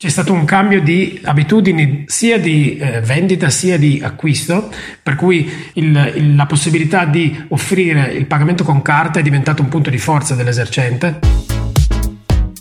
c'è 0.00 0.10
stato 0.10 0.32
un 0.32 0.44
cambio 0.44 0.80
di 0.80 1.20
abitudini 1.24 2.04
sia 2.06 2.38
di 2.38 2.76
eh, 2.76 3.00
vendita 3.00 3.50
sia 3.50 3.76
di 3.76 4.00
acquisto, 4.00 4.72
per 5.02 5.16
cui 5.16 5.50
il, 5.72 6.12
il, 6.14 6.36
la 6.36 6.46
possibilità 6.46 7.04
di 7.04 7.46
offrire 7.48 8.12
il 8.12 8.26
pagamento 8.26 8.62
con 8.62 8.80
carta 8.80 9.18
è 9.18 9.22
diventato 9.24 9.60
un 9.60 9.68
punto 9.68 9.90
di 9.90 9.98
forza 9.98 10.36
dell'esercente. 10.36 11.18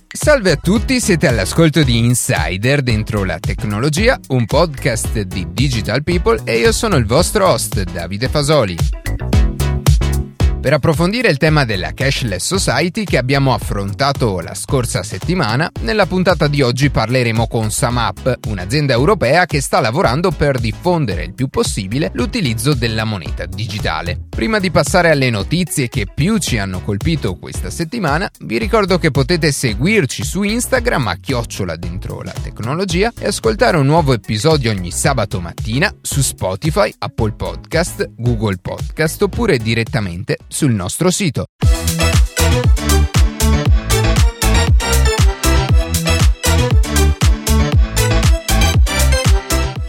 Salve 0.07 0.49
a 0.49 0.55
tutti, 0.55 0.99
siete 0.99 1.27
all'ascolto 1.27 1.83
di 1.83 1.99
Insider 1.99 2.81
dentro 2.81 3.23
la 3.23 3.37
tecnologia, 3.37 4.19
un 4.29 4.47
podcast 4.47 5.21
di 5.21 5.45
Digital 5.51 6.01
People 6.01 6.41
e 6.43 6.57
io 6.57 6.71
sono 6.71 6.95
il 6.95 7.05
vostro 7.05 7.49
host 7.49 7.83
Davide 7.83 8.29
Fasoli 8.29 8.75
per 10.67 10.75
approfondire 10.75 11.29
il 11.29 11.37
tema 11.37 11.63
della 11.63 11.93
cashless 11.93 12.43
society 12.43 13.05
che 13.05 13.15
abbiamo 13.15 13.53
affrontato 13.53 14.41
la 14.41 14.53
scorsa 14.53 15.01
settimana, 15.01 15.71
nella 15.83 16.05
puntata 16.05 16.49
di 16.49 16.61
oggi 16.61 16.89
parleremo 16.89 17.47
con 17.47 17.71
SumUp, 17.71 18.39
un'azienda 18.47 18.91
europea 18.91 19.45
che 19.45 19.61
sta 19.61 19.79
lavorando 19.79 20.29
per 20.31 20.59
diffondere 20.59 21.23
il 21.23 21.33
più 21.33 21.47
possibile 21.47 22.11
l'utilizzo 22.15 22.73
della 22.73 23.05
moneta 23.05 23.45
digitale. 23.45 24.19
Prima 24.27 24.59
di 24.59 24.69
passare 24.69 25.09
alle 25.09 25.29
notizie 25.29 25.87
che 25.87 26.05
più 26.13 26.37
ci 26.37 26.57
hanno 26.57 26.81
colpito 26.81 27.37
questa 27.37 27.69
settimana, 27.69 28.29
vi 28.41 28.57
ricordo 28.57 28.97
che 28.97 29.09
potete 29.09 29.53
seguirci 29.53 30.25
su 30.25 30.43
Instagram 30.43 31.07
a 31.07 31.15
chiocciola 31.15 31.77
dentro 31.77 32.21
la 32.23 32.33
tecnologia 32.43 33.13
e 33.17 33.27
ascoltare 33.27 33.77
un 33.77 33.85
nuovo 33.85 34.11
episodio 34.11 34.71
ogni 34.71 34.91
sabato 34.91 35.39
mattina 35.39 35.89
su 36.01 36.21
Spotify, 36.21 36.93
Apple 36.97 37.31
Podcast, 37.31 38.09
Google 38.17 38.57
Podcast 38.57 39.21
oppure 39.21 39.57
direttamente 39.59 40.37
sul 40.57 40.73
nostro 40.73 41.11
sito. 41.11 41.45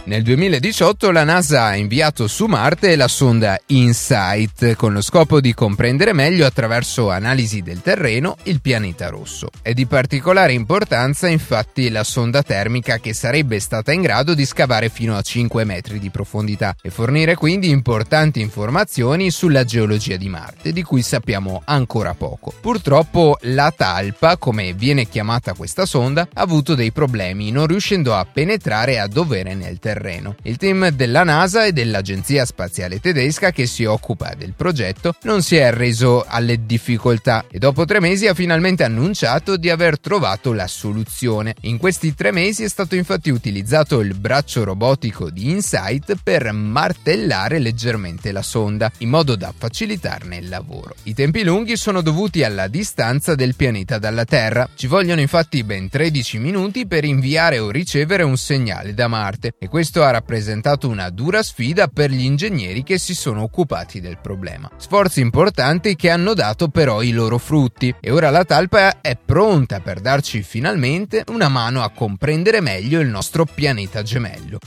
Nel 0.09 0.23
2018 0.23 1.11
la 1.11 1.23
NASA 1.23 1.65
ha 1.65 1.75
inviato 1.75 2.25
su 2.25 2.47
Marte 2.47 2.95
la 2.95 3.07
sonda 3.07 3.59
InSight 3.67 4.73
con 4.73 4.91
lo 4.91 5.01
scopo 5.01 5.39
di 5.39 5.53
comprendere 5.53 6.13
meglio 6.13 6.47
attraverso 6.47 7.11
analisi 7.11 7.61
del 7.61 7.83
terreno 7.83 8.35
il 8.45 8.59
pianeta 8.59 9.09
rosso. 9.09 9.49
È 9.61 9.71
di 9.71 9.85
particolare 9.85 10.53
importanza 10.53 11.27
infatti 11.27 11.91
la 11.91 12.03
sonda 12.03 12.41
termica 12.41 12.97
che 12.97 13.13
sarebbe 13.13 13.59
stata 13.59 13.91
in 13.91 14.01
grado 14.01 14.33
di 14.33 14.47
scavare 14.47 14.89
fino 14.89 15.15
a 15.15 15.21
5 15.21 15.63
metri 15.63 15.99
di 15.99 16.09
profondità 16.09 16.75
e 16.81 16.89
fornire 16.89 17.35
quindi 17.35 17.69
importanti 17.69 18.41
informazioni 18.41 19.29
sulla 19.29 19.63
geologia 19.63 20.15
di 20.15 20.27
Marte 20.27 20.71
di 20.71 20.81
cui 20.81 21.03
sappiamo 21.03 21.61
ancora 21.65 22.15
poco. 22.15 22.51
Purtroppo 22.59 23.37
la 23.41 23.71
talpa, 23.77 24.37
come 24.37 24.73
viene 24.73 25.07
chiamata 25.07 25.53
questa 25.53 25.85
sonda, 25.85 26.27
ha 26.33 26.41
avuto 26.41 26.73
dei 26.73 26.91
problemi 26.91 27.51
non 27.51 27.67
riuscendo 27.67 28.15
a 28.15 28.25
penetrare 28.25 28.97
a 28.97 29.05
dovere 29.05 29.53
nel 29.53 29.77
terreno 29.77 29.97
terreno. 29.99 30.35
Il 30.43 30.55
team 30.55 30.89
della 30.89 31.23
NASA 31.23 31.65
e 31.65 31.73
dell'Agenzia 31.73 32.45
Spaziale 32.45 33.01
Tedesca 33.01 33.51
che 33.51 33.65
si 33.65 33.83
occupa 33.83 34.33
del 34.35 34.53
progetto 34.55 35.13
non 35.23 35.41
si 35.41 35.57
è 35.57 35.63
arreso 35.63 36.25
alle 36.25 36.65
difficoltà 36.65 37.45
e 37.51 37.59
dopo 37.59 37.83
tre 37.83 37.99
mesi 37.99 38.25
ha 38.27 38.33
finalmente 38.33 38.85
annunciato 38.85 39.57
di 39.57 39.69
aver 39.69 39.99
trovato 39.99 40.53
la 40.53 40.67
soluzione. 40.67 41.55
In 41.61 41.77
questi 41.77 42.15
tre 42.15 42.31
mesi 42.31 42.63
è 42.63 42.69
stato 42.69 42.95
infatti 42.95 43.29
utilizzato 43.29 43.99
il 43.99 44.15
braccio 44.15 44.63
robotico 44.63 45.29
di 45.29 45.49
InSight 45.51 46.15
per 46.23 46.51
martellare 46.53 47.59
leggermente 47.59 48.31
la 48.31 48.41
sonda 48.41 48.89
in 48.99 49.09
modo 49.09 49.35
da 49.35 49.53
facilitarne 49.55 50.37
il 50.37 50.47
lavoro. 50.47 50.95
I 51.03 51.13
tempi 51.13 51.43
lunghi 51.43 51.75
sono 51.75 52.01
dovuti 52.01 52.43
alla 52.43 52.67
distanza 52.67 53.35
del 53.35 53.55
pianeta 53.55 53.97
dalla 53.97 54.23
Terra. 54.23 54.69
Ci 54.73 54.87
vogliono 54.87 55.19
infatti 55.19 55.63
ben 55.63 55.89
13 55.89 56.37
minuti 56.39 56.87
per 56.87 57.03
inviare 57.03 57.59
o 57.59 57.69
ricevere 57.69 58.23
un 58.23 58.37
segnale 58.37 58.93
da 58.93 59.07
Marte 59.07 59.55
e 59.59 59.67
questo 59.67 59.88
questo 59.89 60.07
ha 60.07 60.11
rappresentato 60.11 60.87
una 60.87 61.09
dura 61.09 61.41
sfida 61.41 61.87
per 61.87 62.11
gli 62.11 62.23
ingegneri 62.23 62.83
che 62.83 62.99
si 62.99 63.15
sono 63.15 63.41
occupati 63.41 63.99
del 63.99 64.19
problema. 64.21 64.69
Sforzi 64.77 65.19
importanti 65.19 65.95
che 65.95 66.11
hanno 66.11 66.35
dato 66.35 66.67
però 66.67 67.01
i 67.01 67.09
loro 67.09 67.39
frutti 67.39 67.91
e 67.99 68.11
ora 68.11 68.29
la 68.29 68.45
talpa 68.45 69.01
è 69.01 69.17
pronta 69.17 69.79
per 69.79 69.99
darci 69.99 70.43
finalmente 70.43 71.23
una 71.29 71.47
mano 71.47 71.81
a 71.81 71.89
comprendere 71.89 72.61
meglio 72.61 72.99
il 72.99 73.07
nostro 73.07 73.45
pianeta 73.45 74.03
gemello. 74.03 74.59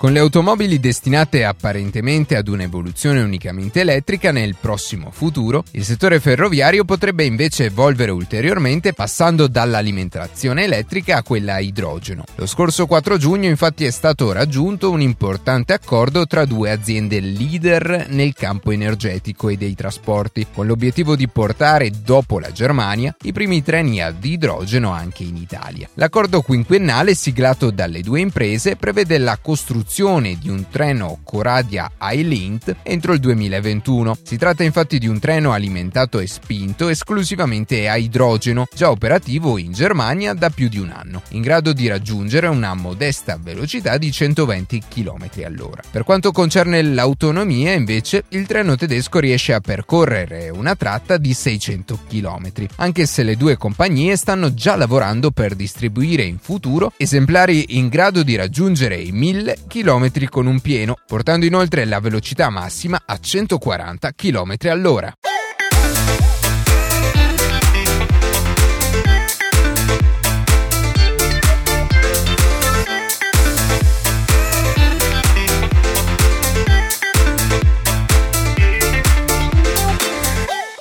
Con 0.00 0.14
le 0.14 0.20
automobili 0.20 0.80
destinate 0.80 1.44
apparentemente 1.44 2.34
ad 2.34 2.48
un'evoluzione 2.48 3.20
unicamente 3.20 3.80
elettrica 3.80 4.32
nel 4.32 4.56
prossimo 4.58 5.10
futuro, 5.10 5.62
il 5.72 5.84
settore 5.84 6.20
ferroviario 6.20 6.86
potrebbe 6.86 7.24
invece 7.24 7.66
evolvere 7.66 8.10
ulteriormente 8.10 8.94
passando 8.94 9.46
dall'alimentazione 9.46 10.64
elettrica 10.64 11.18
a 11.18 11.22
quella 11.22 11.56
a 11.56 11.60
idrogeno. 11.60 12.24
Lo 12.36 12.46
scorso 12.46 12.86
4 12.86 13.18
giugno 13.18 13.46
infatti 13.46 13.84
è 13.84 13.90
stato 13.90 14.32
raggiunto 14.32 14.90
un 14.90 15.02
importante 15.02 15.74
accordo 15.74 16.26
tra 16.26 16.46
due 16.46 16.70
aziende 16.70 17.20
leader 17.20 18.06
nel 18.08 18.32
campo 18.32 18.70
energetico 18.70 19.50
e 19.50 19.58
dei 19.58 19.74
trasporti, 19.74 20.46
con 20.50 20.66
l'obiettivo 20.66 21.14
di 21.14 21.28
portare 21.28 21.90
dopo 22.02 22.38
la 22.38 22.50
Germania 22.52 23.14
i 23.24 23.32
primi 23.32 23.62
treni 23.62 24.00
ad 24.00 24.24
idrogeno 24.24 24.92
anche 24.92 25.24
in 25.24 25.36
Italia. 25.36 25.90
L'accordo 25.96 26.40
quinquennale 26.40 27.14
siglato 27.14 27.70
dalle 27.70 28.00
due 28.00 28.20
imprese 28.20 28.76
prevede 28.76 29.18
la 29.18 29.36
costruzione 29.36 29.88
costruzione 29.90 30.38
di 30.38 30.48
un 30.48 30.68
treno 30.70 31.18
Coradia 31.24 31.90
iLint 32.00 32.76
entro 32.84 33.12
il 33.12 33.18
2021. 33.18 34.18
Si 34.22 34.36
tratta 34.36 34.62
infatti 34.62 35.00
di 35.00 35.08
un 35.08 35.18
treno 35.18 35.50
alimentato 35.50 36.20
e 36.20 36.28
spinto 36.28 36.88
esclusivamente 36.88 37.88
a 37.88 37.96
idrogeno, 37.96 38.68
già 38.72 38.88
operativo 38.90 39.58
in 39.58 39.72
Germania 39.72 40.32
da 40.32 40.48
più 40.48 40.68
di 40.68 40.78
un 40.78 40.90
anno, 40.90 41.22
in 41.30 41.42
grado 41.42 41.72
di 41.72 41.88
raggiungere 41.88 42.46
una 42.46 42.72
modesta 42.74 43.36
velocità 43.42 43.98
di 43.98 44.12
120 44.12 44.80
km 44.88 45.28
all'ora. 45.44 45.82
Per 45.90 46.04
quanto 46.04 46.30
concerne 46.30 46.82
l'autonomia, 46.82 47.72
invece, 47.72 48.22
il 48.28 48.46
treno 48.46 48.76
tedesco 48.76 49.18
riesce 49.18 49.54
a 49.54 49.60
percorrere 49.60 50.50
una 50.50 50.76
tratta 50.76 51.16
di 51.16 51.34
600 51.34 51.98
km, 52.08 52.52
anche 52.76 53.06
se 53.06 53.24
le 53.24 53.36
due 53.36 53.56
compagnie 53.56 54.14
stanno 54.14 54.54
già 54.54 54.76
lavorando 54.76 55.32
per 55.32 55.56
distribuire 55.56 56.22
in 56.22 56.38
futuro 56.38 56.92
esemplari 56.96 57.76
in 57.76 57.88
grado 57.88 58.22
di 58.22 58.36
raggiungere 58.36 58.94
i 58.94 59.10
1000 59.10 59.56
km 59.66 59.78
km 59.82 60.28
con 60.28 60.46
un 60.46 60.60
pieno, 60.60 60.96
portando 61.06 61.46
inoltre 61.46 61.84
la 61.84 62.00
velocità 62.00 62.50
massima 62.50 63.00
a 63.04 63.18
140 63.18 64.12
km 64.12 64.56
all'ora. 64.68 65.12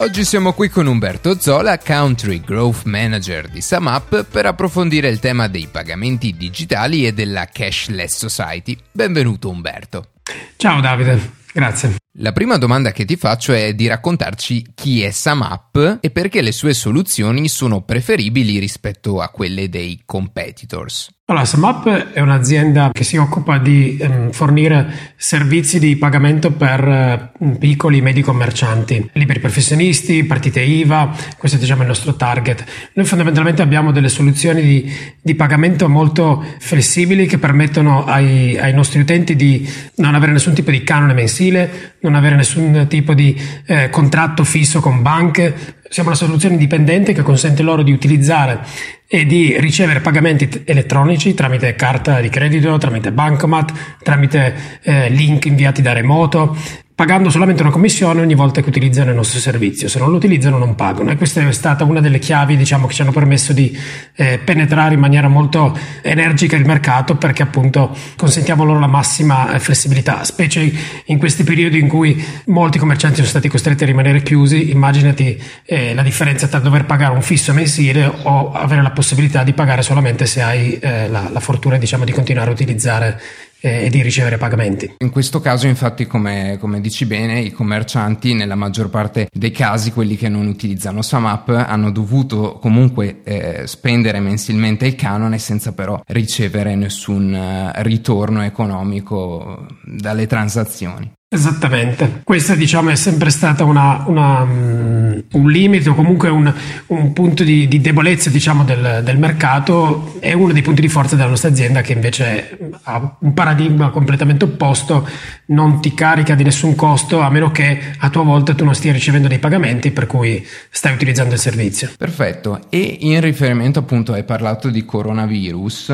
Oggi 0.02 0.24
siamo 0.24 0.54
qui 0.54 0.70
con 0.70 0.88
Umberto 0.88 1.38
Zola, 1.42 1.78
Country 1.78 2.40
Growth 2.40 2.84
Manager 2.86 3.50
di 3.50 3.62
SumUp, 3.62 4.24
per 4.24 4.46
approfondire 4.46 5.10
il 5.10 5.20
tema 5.20 5.50
dei 5.50 5.68
pagamenti 5.70 6.38
digitali 6.38 7.06
e 7.06 7.12
della 7.12 7.48
cashless 7.48 8.16
society. 8.16 8.78
Benvenuto 8.94 9.50
Umberto. 9.50 10.12
Ciao 10.56 10.80
Davide, 10.80 11.34
grazie. 11.52 11.96
La 12.20 12.32
prima 12.32 12.58
domanda 12.58 12.94
che 12.94 13.04
ti 13.04 13.18
faccio 13.18 13.52
è 13.52 13.74
di 13.74 13.88
raccontarci 13.88 14.72
chi 14.74 15.04
è 15.04 15.12
SumUp 15.12 15.98
e 16.00 16.10
perché 16.12 16.42
le 16.42 16.54
sue 16.54 16.74
soluzioni 16.74 17.50
sono 17.50 17.82
preferibili 17.82 18.58
rispetto 18.58 19.20
a 19.20 19.28
quelle 19.28 19.68
dei 19.68 20.04
competitors. 20.06 21.10
Allora, 21.30 21.46
SumUp 21.46 21.88
è 22.12 22.22
un'azienda 22.22 22.90
che 22.92 23.04
si 23.04 23.16
occupa 23.16 23.60
di 23.60 24.00
ehm, 24.02 24.32
fornire 24.32 25.14
servizi 25.16 25.78
di 25.78 25.96
pagamento 25.96 26.50
per 26.50 26.84
eh, 26.84 27.32
piccoli 27.60 28.00
e 28.00 28.02
medi 28.02 28.24
commercianti, 28.24 29.12
liberi 29.14 29.40
professionisti, 29.40 30.24
partite 30.24 30.62
IVA, 30.62 31.16
questo 31.38 31.58
è 31.58 31.60
diciamo 31.60 31.84
il 31.84 31.88
nostro 31.88 32.16
target. 32.16 32.64
Noi 32.94 33.06
fondamentalmente 33.06 33.62
abbiamo 33.62 33.92
delle 33.92 34.10
soluzioni 34.10 34.64
di, 34.64 34.92
di 35.22 35.36
pagamento 35.36 35.88
molto 35.88 36.44
flessibili 36.58 37.28
che 37.28 37.38
permettono 37.38 38.06
ai, 38.06 38.58
ai, 38.58 38.74
nostri 38.74 39.00
utenti 39.00 39.36
di 39.36 39.70
non 39.98 40.16
avere 40.16 40.32
nessun 40.32 40.56
tipo 40.56 40.72
di 40.72 40.82
canone 40.82 41.14
mensile, 41.14 41.98
non 42.00 42.16
avere 42.16 42.38
nessun 42.38 42.88
tipo 42.90 43.14
di 43.14 43.40
eh, 43.68 43.92
contratto 43.92 44.44
fisso 44.44 44.80
con 44.80 45.04
banche, 45.04 45.78
siamo 45.90 46.10
una 46.10 46.18
soluzione 46.18 46.54
indipendente 46.54 47.14
che 47.14 47.24
consente 47.24 47.64
loro 47.64 47.82
di 47.82 47.92
utilizzare 47.92 48.60
e 49.08 49.26
di 49.26 49.60
ricevere 49.60 50.02
pagamenti 50.02 50.62
elettronici 50.66 51.34
tramite 51.34 51.76
carta 51.76 52.22
di 52.22 52.30
credito, 52.30 52.78
tramite 52.78 53.12
bancomat, 53.12 53.98
tramite 54.04 54.80
eh, 54.84 55.10
link 55.10 55.46
inviati 55.46 55.82
da 55.82 55.94
remoto 55.94 56.56
pagando 57.00 57.30
solamente 57.30 57.62
una 57.62 57.72
commissione 57.72 58.20
ogni 58.20 58.36
volta 58.36 58.60
che 58.60 58.68
utilizzano 58.68 59.12
il 59.12 59.16
nostro 59.16 59.40
servizio. 59.40 59.88
Se 59.88 60.00
non 60.00 60.10
lo 60.10 60.18
utilizzano 60.18 60.58
non 60.58 60.76
pagano. 60.76 61.12
E 61.12 61.16
questa 61.16 61.40
è 61.40 61.50
stata 61.54 61.86
una 61.86 62.02
delle 62.02 62.20
chiavi 62.20 62.58
diciamo, 62.58 62.88
che 62.88 62.94
ci 62.94 63.02
hanno 63.02 63.14
permesso 63.14 63.54
di 63.54 63.74
eh, 64.16 64.38
penetrare 64.38 64.96
in 64.96 65.00
maniera 65.00 65.30
molto 65.30 65.80
energica 66.02 66.58
il 66.58 66.66
mercato 66.66 67.16
perché 67.16 67.42
appunto 67.42 67.96
consentiamo 68.18 68.66
loro 68.66 68.80
la 68.80 68.88
massima 68.88 69.54
eh, 69.54 69.60
flessibilità, 69.60 70.26
specie 70.26 70.70
in 71.06 71.18
questi 71.20 71.46
periodi 71.46 71.80
in 71.80 71.88
cui 71.88 72.22
molti 72.48 72.78
commercianti 72.78 73.16
sono 73.16 73.30
stati 73.30 73.48
costretti 73.48 73.84
a 73.84 73.86
rimanere 73.86 74.22
chiusi. 74.22 74.70
Immaginati 74.70 75.42
eh, 75.64 75.94
la 75.94 76.04
differenza 76.04 76.50
tra 76.50 76.60
dover 76.60 76.84
pagare 76.84 77.14
un 77.14 77.22
fisso 77.22 77.54
mensile 77.54 78.12
o 78.24 78.52
avere 78.52 78.82
la 78.82 78.92
possibilità 78.92 79.44
di 79.44 79.54
pagare 79.54 79.84
solamente 79.84 80.26
se 80.26 80.42
hai 80.42 80.78
eh, 80.80 81.08
la, 81.08 81.30
la, 81.32 81.40
fortuna 81.40 81.78
diciamo, 81.78 82.04
di 82.04 82.12
continuare 82.12 82.50
a 82.50 82.54
utilizzare 82.54 83.22
e 83.60 83.90
di 83.90 84.02
ricevere 84.02 84.38
pagamenti. 84.38 84.96
In 85.00 85.10
questo 85.10 85.40
caso, 85.40 85.68
infatti, 85.68 86.08
come, 86.08 86.58
come, 86.60 86.82
dici 86.82 87.06
bene, 87.06 87.40
i 87.40 87.52
commercianti, 87.52 88.34
nella 88.34 88.56
maggior 88.56 88.90
parte 88.90 89.28
dei 89.32 89.52
casi, 89.52 89.92
quelli 89.92 90.16
che 90.16 90.30
non 90.30 90.48
utilizzano 90.48 91.02
SAMAP, 91.02 91.50
hanno 91.50 91.92
dovuto 91.92 92.58
comunque 92.60 93.22
eh, 93.24 93.68
spendere 93.68 94.20
mensilmente 94.20 94.86
il 94.86 94.96
canone 94.96 95.38
senza 95.38 95.74
però 95.74 96.02
ricevere 96.08 96.76
nessun 96.76 97.34
uh, 97.34 97.82
ritorno 97.84 98.44
economico 98.44 99.66
dalle 99.84 100.28
transazioni. 100.28 101.18
Esattamente, 101.32 102.22
questa 102.24 102.56
diciamo 102.56 102.90
è 102.90 102.96
sempre 102.96 103.30
stata 103.30 103.64
una, 103.64 104.04
una, 104.08 104.42
um, 104.42 105.24
un 105.32 105.52
limite 105.52 105.88
o 105.90 105.94
comunque 105.94 106.28
un, 106.28 106.52
un 106.88 107.14
punto 107.14 107.44
di, 107.44 107.68
di, 107.68 107.80
debolezza 107.80 108.32
diciamo 108.32 108.64
del, 108.64 109.02
del, 109.04 109.20
mercato, 109.20 110.16
è 110.20 110.34
uno 110.34 110.54
dei 110.54 110.64
punti 110.64 110.82
di 110.82 110.88
forza 110.88 111.16
della 111.16 111.30
nostra 111.30 111.50
azienda 111.50 111.82
che 111.82 111.94
invece 111.94 112.58
ha 112.82 113.18
un 113.20 113.36
paradigma 113.36 113.92
completamente 113.92 114.46
opposto, 114.46 115.08
non 115.46 115.80
ti 115.82 115.94
carica 115.94 116.34
di 116.34 116.42
nessun 116.42 116.74
costo 116.74 117.20
a 117.20 117.30
meno 117.30 117.52
che 117.52 117.80
a 117.96 118.10
tua 118.10 118.24
volta 118.24 118.56
tu 118.56 118.66
non 118.66 118.74
stia 118.74 118.92
ricevendo 118.92 119.28
dei 119.28 119.38
pagamenti 119.38 119.92
per 119.92 120.08
cui 120.08 120.44
stai 120.72 120.96
utilizzando 120.96 121.36
il 121.36 121.40
servizio. 121.40 121.92
Perfetto, 121.96 122.62
e 122.70 122.98
in 123.02 123.22
riferimento 123.22 123.78
appunto 123.78 124.14
hai 124.14 124.24
parlato 124.24 124.72
di 124.72 124.84
coronavirus 124.84 125.94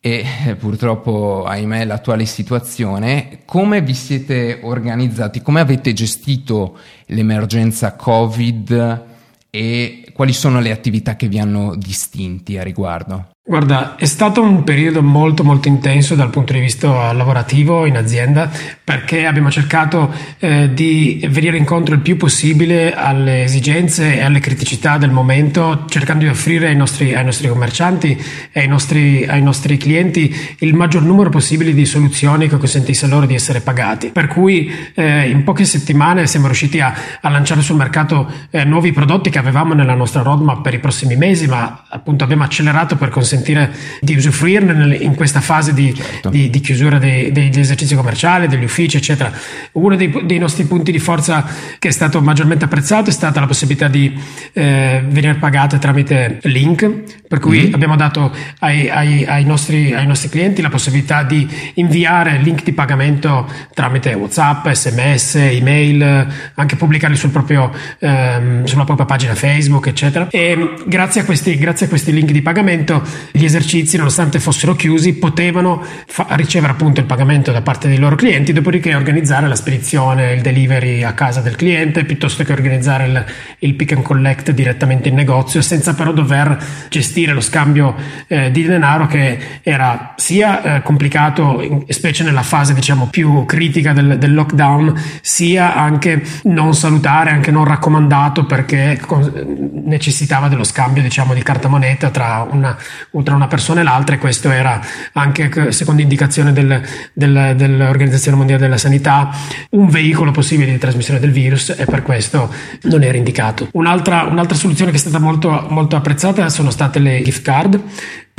e 0.00 0.24
eh, 0.46 0.56
purtroppo, 0.56 1.44
ahimè, 1.44 1.84
l'attuale 1.84 2.24
situazione. 2.24 3.40
Come 3.44 3.82
vi 3.82 3.94
siete 3.94 4.60
organizzati? 4.62 5.42
Come 5.42 5.60
avete 5.60 5.92
gestito 5.92 6.78
l'emergenza 7.06 7.94
Covid 7.94 9.04
e 9.50 10.10
quali 10.14 10.32
sono 10.32 10.60
le 10.60 10.70
attività 10.70 11.16
che 11.16 11.28
vi 11.28 11.38
hanno 11.38 11.74
distinti 11.76 12.56
a 12.56 12.62
riguardo? 12.62 13.30
Guarda, 13.50 13.96
è 13.96 14.04
stato 14.04 14.42
un 14.42 14.62
periodo 14.62 15.02
molto 15.02 15.42
molto 15.42 15.66
intenso 15.66 16.14
dal 16.14 16.30
punto 16.30 16.52
di 16.52 16.60
vista 16.60 17.12
lavorativo 17.12 17.84
in 17.84 17.96
azienda 17.96 18.48
perché 18.84 19.26
abbiamo 19.26 19.50
cercato 19.50 20.14
eh, 20.38 20.72
di 20.72 21.26
venire 21.28 21.56
incontro 21.56 21.96
il 21.96 22.00
più 22.00 22.16
possibile 22.16 22.94
alle 22.94 23.42
esigenze 23.42 24.18
e 24.18 24.20
alle 24.20 24.38
criticità 24.38 24.98
del 24.98 25.10
momento, 25.10 25.84
cercando 25.88 26.22
di 26.22 26.30
offrire 26.30 26.68
ai 26.68 26.76
nostri, 26.76 27.12
ai 27.12 27.24
nostri 27.24 27.48
commercianti 27.48 28.16
e 28.52 28.60
ai 28.60 28.68
nostri, 28.68 29.26
ai 29.26 29.42
nostri, 29.42 29.76
clienti 29.78 30.32
il 30.60 30.72
maggior 30.72 31.02
numero 31.02 31.28
possibile 31.28 31.74
di 31.74 31.84
soluzioni 31.86 32.46
che 32.48 32.56
consentisse 32.56 33.08
loro 33.08 33.26
di 33.26 33.34
essere 33.34 33.62
pagati. 33.62 34.10
Per 34.10 34.28
cui 34.28 34.72
eh, 34.94 35.28
in 35.28 35.42
poche 35.42 35.64
settimane 35.64 36.28
siamo 36.28 36.46
riusciti 36.46 36.78
a, 36.78 36.94
a 37.20 37.28
lanciare 37.28 37.62
sul 37.62 37.74
mercato 37.74 38.30
eh, 38.50 38.62
nuovi 38.62 38.92
prodotti 38.92 39.28
che 39.28 39.38
avevamo 39.38 39.74
nella 39.74 39.94
nostra 39.94 40.22
roadmap 40.22 40.62
per 40.62 40.74
i 40.74 40.78
prossimi 40.78 41.16
mesi, 41.16 41.48
ma 41.48 41.86
appunto 41.88 42.22
abbiamo 42.22 42.44
accelerato 42.44 42.94
per 42.94 43.08
consentire 43.08 43.38
consentire 43.40 43.72
di 44.00 44.14
usufruirne 44.14 44.96
in 44.96 45.14
questa 45.14 45.40
fase 45.40 45.72
di, 45.72 45.94
certo. 45.94 46.28
di, 46.28 46.50
di 46.50 46.60
chiusura 46.60 46.98
dei, 46.98 47.32
degli 47.32 47.58
esercizi 47.58 47.94
commerciali, 47.94 48.46
degli 48.46 48.64
uffici, 48.64 48.98
eccetera. 48.98 49.32
Uno 49.72 49.96
dei, 49.96 50.12
dei, 50.24 50.38
nostri 50.38 50.64
punti 50.64 50.92
di 50.92 50.98
forza 50.98 51.46
che 51.78 51.88
è 51.88 51.90
stato 51.90 52.20
maggiormente 52.20 52.64
apprezzato 52.64 53.10
è 53.10 53.12
stata 53.12 53.40
la 53.40 53.46
possibilità 53.46 53.88
di 53.88 54.12
eh, 54.52 55.02
venire 55.06 55.34
pagate 55.34 55.78
tramite 55.78 56.38
link, 56.42 56.88
per 57.26 57.38
cui 57.38 57.60
mm-hmm. 57.60 57.74
abbiamo 57.74 57.96
dato 57.96 58.32
ai, 58.60 58.88
ai, 58.88 59.24
ai, 59.24 59.44
nostri, 59.44 59.92
ai, 59.94 60.06
nostri, 60.06 60.28
clienti 60.28 60.62
la 60.62 60.68
possibilità 60.68 61.22
di 61.22 61.48
inviare 61.74 62.38
link 62.38 62.62
di 62.62 62.72
pagamento 62.72 63.48
tramite 63.74 64.14
WhatsApp, 64.14 64.68
SMS, 64.68 65.34
email, 65.36 66.26
anche 66.54 66.76
pubblicarli 66.76 67.16
sul 67.16 67.30
proprio, 67.30 67.72
ehm, 67.98 68.64
sulla 68.64 68.84
propria 68.84 69.06
pagina 69.06 69.34
Facebook, 69.34 69.86
eccetera. 69.86 70.28
E 70.30 70.74
grazie 70.86 71.22
a 71.22 71.24
questi, 71.24 71.56
grazie 71.56 71.86
a 71.86 71.88
questi 71.88 72.12
link 72.12 72.30
di 72.30 72.42
pagamento 72.42 73.02
gli 73.32 73.44
esercizi, 73.44 73.96
nonostante 73.96 74.40
fossero 74.40 74.74
chiusi, 74.74 75.14
potevano 75.14 75.82
fa- 76.06 76.26
ricevere 76.30 76.72
appunto 76.72 77.00
il 77.00 77.06
pagamento 77.06 77.52
da 77.52 77.62
parte 77.62 77.88
dei 77.88 77.98
loro 77.98 78.16
clienti, 78.16 78.52
dopodiché 78.52 78.94
organizzare 78.94 79.46
la 79.46 79.54
spedizione, 79.54 80.32
il 80.32 80.40
delivery 80.40 81.02
a 81.02 81.12
casa 81.12 81.40
del 81.40 81.56
cliente, 81.56 82.04
piuttosto 82.04 82.44
che 82.44 82.52
organizzare 82.52 83.06
il, 83.06 83.24
il 83.60 83.74
pick 83.74 83.92
and 83.92 84.02
collect 84.02 84.50
direttamente 84.50 85.08
in 85.08 85.14
negozio, 85.14 85.62
senza 85.62 85.94
però 85.94 86.12
dover 86.12 86.58
gestire 86.88 87.32
lo 87.32 87.40
scambio 87.40 87.94
eh, 88.26 88.50
di 88.50 88.64
denaro 88.64 89.06
che 89.06 89.38
era 89.62 90.14
sia 90.16 90.62
eh, 90.76 90.82
complicato, 90.82 91.60
in, 91.60 91.84
specie 91.88 92.24
nella 92.24 92.42
fase 92.42 92.74
diciamo 92.74 93.08
più 93.08 93.44
critica 93.44 93.92
del, 93.92 94.18
del, 94.18 94.34
lockdown, 94.34 94.94
sia 95.20 95.74
anche 95.74 96.22
non 96.44 96.74
salutare, 96.74 97.30
anche 97.30 97.50
non 97.50 97.64
raccomandato 97.64 98.44
perché 98.44 99.00
con, 99.04 99.82
necessitava 99.84 100.48
dello 100.48 100.64
scambio 100.64 101.02
diciamo 101.02 101.34
di 101.34 101.42
carta 101.42 101.68
moneta 101.68 102.10
tra 102.10 102.46
una, 102.50 102.76
tra 103.22 103.34
una 103.34 103.48
persona 103.48 103.80
e 103.80 103.82
l'altra 103.82 104.14
e 104.14 104.18
questo 104.18 104.50
era 104.50 104.80
anche 105.12 105.72
secondo 105.72 106.00
indicazione 106.02 106.52
del, 106.52 106.80
del, 107.12 107.54
dell'Organizzazione 107.56 108.36
Mondiale 108.36 108.62
della 108.62 108.78
Sanità 108.78 109.30
un 109.70 109.88
veicolo 109.88 110.30
possibile 110.30 110.70
di 110.70 110.78
trasmissione 110.78 111.20
del 111.20 111.30
virus 111.30 111.70
e 111.70 111.84
per 111.84 112.02
questo 112.02 112.52
non 112.82 113.02
era 113.02 113.16
indicato. 113.16 113.68
Un'altra, 113.72 114.24
un'altra 114.24 114.56
soluzione 114.56 114.90
che 114.90 114.96
è 114.96 115.00
stata 115.00 115.18
molto, 115.18 115.66
molto 115.70 115.96
apprezzata 115.96 116.48
sono 116.48 116.70
state 116.70 116.98
le 116.98 117.22
gift 117.22 117.42
card 117.42 117.82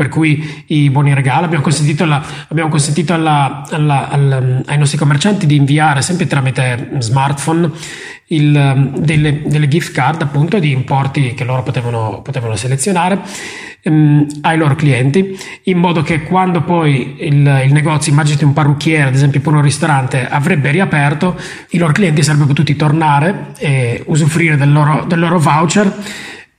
per 0.01 0.09
cui 0.09 0.63
i 0.65 0.89
buoni 0.89 1.13
regali 1.13 1.45
abbiamo 1.45 1.63
consentito, 1.63 2.05
alla, 2.05 2.25
abbiamo 2.47 2.71
consentito 2.71 3.13
alla, 3.13 3.63
alla, 3.69 4.09
alla, 4.09 4.41
ai 4.65 4.79
nostri 4.79 4.97
commercianti 4.97 5.45
di 5.45 5.55
inviare 5.55 6.01
sempre 6.01 6.25
tramite 6.25 6.89
smartphone 6.97 7.69
il, 8.29 8.93
delle, 8.97 9.43
delle, 9.45 9.67
gift 9.67 9.93
card 9.93 10.23
appunto 10.23 10.57
di 10.57 10.71
importi 10.71 11.35
che 11.35 11.43
loro 11.43 11.61
potevano, 11.61 12.21
potevano 12.23 12.55
selezionare 12.55 13.19
um, 13.83 14.25
ai 14.41 14.57
loro 14.57 14.73
clienti 14.73 15.37
in 15.65 15.77
modo 15.77 16.01
che 16.01 16.23
quando 16.23 16.63
poi 16.63 17.17
il, 17.19 17.61
il 17.65 17.71
negozio 17.71 18.11
immaginate 18.11 18.43
un 18.43 18.53
parrucchiere 18.53 19.09
ad 19.09 19.13
esempio 19.13 19.39
per 19.39 19.53
un 19.53 19.61
ristorante 19.61 20.27
avrebbe 20.27 20.71
riaperto 20.71 21.39
i 21.71 21.77
loro 21.77 21.91
clienti 21.93 22.23
sarebbero 22.23 22.47
potuti 22.47 22.75
tornare 22.75 23.49
e 23.59 24.01
usufruire 24.07 24.57
del 24.57 24.71
loro, 24.71 25.05
del 25.07 25.19
loro 25.19 25.37
voucher 25.37 25.93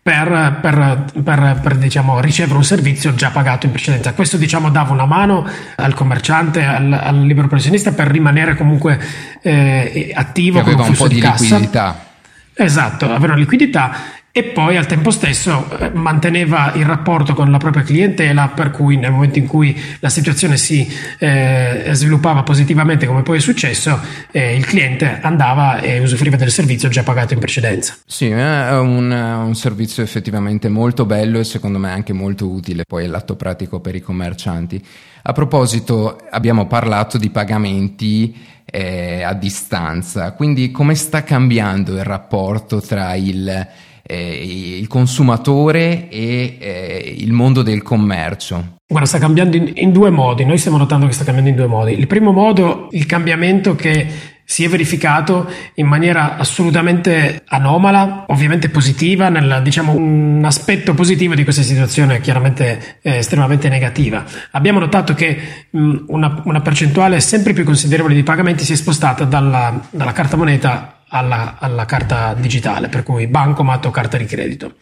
per, 0.03 0.59
per, 0.61 1.05
per, 1.23 1.61
per 1.63 1.77
diciamo, 1.77 2.21
ricevere 2.21 2.57
un 2.57 2.65
servizio 2.65 3.15
già 3.15 3.31
pagato 3.31 3.67
in 3.67 3.73
precedenza. 3.73 4.13
Questo 4.15 4.37
diciamo, 4.37 4.69
dava 4.69 4.93
una 4.93 5.07
mano 5.07 5.47
al 5.77 5.95
commerciante, 5.95 6.65
al, 6.65 6.93
al 6.93 7.25
libero 7.25 7.47
professionista 7.47 7.93
per 7.93 8.09
rimanere 8.09 8.57
comunque 8.57 9.01
eh, 9.43 10.11
attivo 10.13 10.63
che 10.63 10.71
aveva 10.71 10.83
un 10.85 10.95
po' 10.95 11.07
di, 11.07 11.21
di 11.21 11.21
liquidità. 11.21 12.11
Esatto, 12.55 13.13
avere 13.13 13.37
liquidità 13.37 13.95
e 14.35 14.45
poi 14.45 14.79
al 14.79 14.87
tempo 14.87 15.11
stesso 15.11 15.69
eh, 15.79 15.91
manteneva 15.91 16.73
il 16.75 16.87
rapporto 16.87 17.35
con 17.35 17.51
la 17.51 17.59
propria 17.59 17.83
clientela 17.83 18.49
per 18.49 18.71
cui 18.71 18.97
nel 18.97 19.11
momento 19.11 19.39
in 19.39 19.47
cui 19.47 19.79
la 20.01 20.09
situazione 20.09 20.57
si 20.57 20.91
eh, 21.19 21.91
sviluppava 21.93 22.43
positivamente 22.43 23.05
come 23.05 23.21
poi 23.21 23.37
è 23.37 23.41
successo 23.41 24.01
eh, 24.31 24.57
il 24.57 24.65
cliente 24.65 25.21
andava 25.21 25.81
e 25.81 26.01
usufruiva 26.01 26.37
del 26.37 26.51
servizio 26.51 26.89
già 26.89 27.03
pagato 27.03 27.35
in 27.35 27.41
precedenza. 27.41 27.95
Sì, 28.07 28.31
è 28.31 28.79
un, 28.79 29.11
un, 29.11 29.55
servizio 29.55 30.03
effettivamente 30.03 30.71
molto 30.71 31.05
bello 31.05 31.39
e 31.39 31.45
secondo 31.45 31.79
me 31.79 31.91
anche 31.91 32.15
molto 32.15 32.49
utile 32.49 32.85
poi 32.89 33.05
all'atto 33.05 33.37
pratico 33.37 33.81
per 33.81 33.95
i 33.95 34.01
commercianti. 34.01 34.83
A 35.25 35.33
proposito 35.33 36.19
abbiamo 36.31 36.67
parlato 36.67 37.19
di 37.19 37.29
pagamenti 37.29 38.35
eh, 38.65 39.23
a 39.23 39.35
distanza, 39.35 40.33
quindi 40.33 40.71
come 40.71 40.95
sta 40.95 41.23
cambiando 41.23 41.93
il 41.93 42.05
rapporto 42.05 42.81
tra 42.81 43.15
il 43.15 43.69
eh, 44.03 44.79
il 44.79 44.87
consumatore 44.87 46.09
e 46.09 46.57
eh, 46.59 47.15
il 47.19 47.33
mondo 47.33 47.63
del 47.63 47.83
commercio? 47.83 48.77
Guarda, 48.87 49.09
sta 49.09 49.19
cambiando 49.19 49.57
in, 49.57 49.73
in, 49.75 49.93
due 49.93 50.11
modi, 50.11 50.45
noi 50.45 50.59
stiamo 50.59 50.77
notando 50.77 51.07
che 51.07 51.13
sta 51.13 51.25
cambiando 51.25 51.51
in 51.51 51.57
due 51.57 51.67
modi. 51.67 51.99
Il 51.99 52.07
primo 52.07 52.33
modo, 52.33 52.89
il 52.91 53.07
cambiamento 53.07 53.75
che 53.75 54.07
si 54.45 54.65
è 54.65 54.69
verificato 54.69 55.51
in 55.77 55.87
maniera 55.87 56.37
assolutamente 56.37 57.43
anomala, 57.47 58.27
ovviamente 58.29 58.69
positiva, 58.69 59.31
nel, 59.31 59.61
diciamo 59.63 59.93
un 59.93 60.43
aspetto 60.45 60.93
positivo 60.93 61.35
di 61.35 61.43
questa 61.43 61.63
situazione 61.63 62.21
chiaramente 62.21 62.99
eh, 63.01 63.17
estremamente 63.17 63.71
negativa. 63.71 64.23
Abbiamo 64.51 64.79
notato 64.79 65.15
che 65.15 65.67
mh, 65.71 66.05
una, 66.09 66.43
una, 66.45 66.61
percentuale 66.61 67.21
sempre 67.21 67.55
più 67.55 67.65
considerevole 67.65 68.15
di 68.15 68.23
pagamenti 68.23 68.65
si 68.65 68.75
è 68.75 68.77
spostata 68.77 69.25
dalla, 69.25 69.81
dalla 69.91 70.13
carta 70.13 70.37
moneta 70.37 71.02
alla, 71.15 71.57
alla, 71.59 71.85
carta 71.85 72.35
digitale, 72.35 72.89
per 72.89 73.03
cui 73.03 73.27
bancomat 73.27 73.85
o 73.87 73.91
carta 73.91 74.17
di 74.17 74.25
credito. 74.25 74.77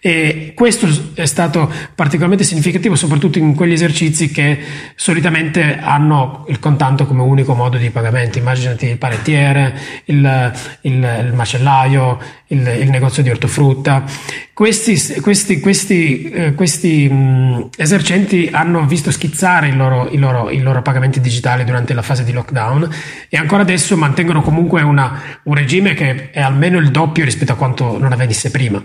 E 0.00 0.52
questo 0.54 0.88
è 1.14 1.26
stato 1.26 1.70
particolarmente 1.94 2.44
significativo 2.44 2.96
soprattutto 2.96 3.38
in 3.38 3.54
quegli 3.54 3.72
esercizi 3.72 4.30
che 4.30 4.58
solitamente 4.96 5.78
hanno 5.78 6.44
il 6.48 6.58
contanto 6.58 7.06
come 7.06 7.22
unico 7.22 7.54
modo 7.54 7.76
di 7.76 7.90
pagamento. 7.90 8.38
Immaginati 8.38 8.86
il 8.86 8.98
panettiere, 8.98 9.78
il, 10.06 10.52
il, 10.82 10.92
il 10.92 11.32
macellaio, 11.34 12.18
il, 12.48 12.66
il, 12.80 12.90
negozio 12.90 13.22
di 13.22 13.30
ortofrutta. 13.30 14.04
Questi, 14.52 15.20
questi, 15.20 15.60
questi, 15.60 16.30
eh, 16.30 16.54
questi 16.54 17.08
mh, 17.08 17.70
esercenti 17.76 18.48
hanno 18.52 18.86
visto 18.86 19.10
schizzare 19.10 19.68
i 19.68 19.76
loro, 19.76 20.08
i, 20.10 20.18
loro, 20.18 20.50
i 20.50 20.60
loro, 20.60 20.82
pagamenti 20.82 21.20
digitali 21.20 21.64
durante 21.64 21.94
la 21.94 22.02
fase 22.02 22.24
di 22.24 22.32
lockdown 22.32 22.88
e 23.28 23.36
ancora 23.36 23.62
adesso 23.62 23.96
mantengono 23.96 24.42
comunque 24.42 24.82
una, 24.82 25.20
un 25.44 25.54
regime 25.54 25.94
che 25.94 26.30
è 26.30 26.40
almeno 26.40 26.78
il 26.78 26.90
doppio 26.90 27.24
rispetto 27.24 27.52
a 27.52 27.56
quanto 27.56 27.98
non 27.98 28.12
avvenisse 28.12 28.50
prima. 28.50 28.82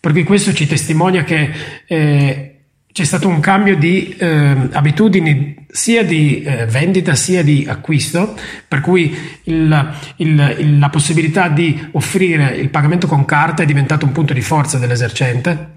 Per 0.00 0.10
cui 0.12 0.24
questo 0.24 0.52
ci 0.52 0.66
testimonia 0.66 1.22
che 1.22 1.50
eh, 1.86 2.51
c'è 2.92 3.04
stato 3.04 3.26
un 3.26 3.40
cambio 3.40 3.76
di 3.76 4.14
eh, 4.18 4.68
abitudini 4.72 5.64
sia 5.70 6.04
di 6.04 6.42
eh, 6.42 6.66
vendita 6.66 7.14
sia 7.14 7.42
di 7.42 7.66
acquisto, 7.66 8.36
per 8.68 8.80
cui 8.80 9.16
il, 9.44 9.94
il, 10.16 10.56
il, 10.58 10.78
la 10.78 10.90
possibilità 10.90 11.48
di 11.48 11.88
offrire 11.92 12.54
il 12.56 12.68
pagamento 12.68 13.06
con 13.06 13.24
carta 13.24 13.62
è 13.62 13.66
diventato 13.66 14.04
un 14.04 14.12
punto 14.12 14.34
di 14.34 14.42
forza 14.42 14.76
dell'esercente 14.76 15.70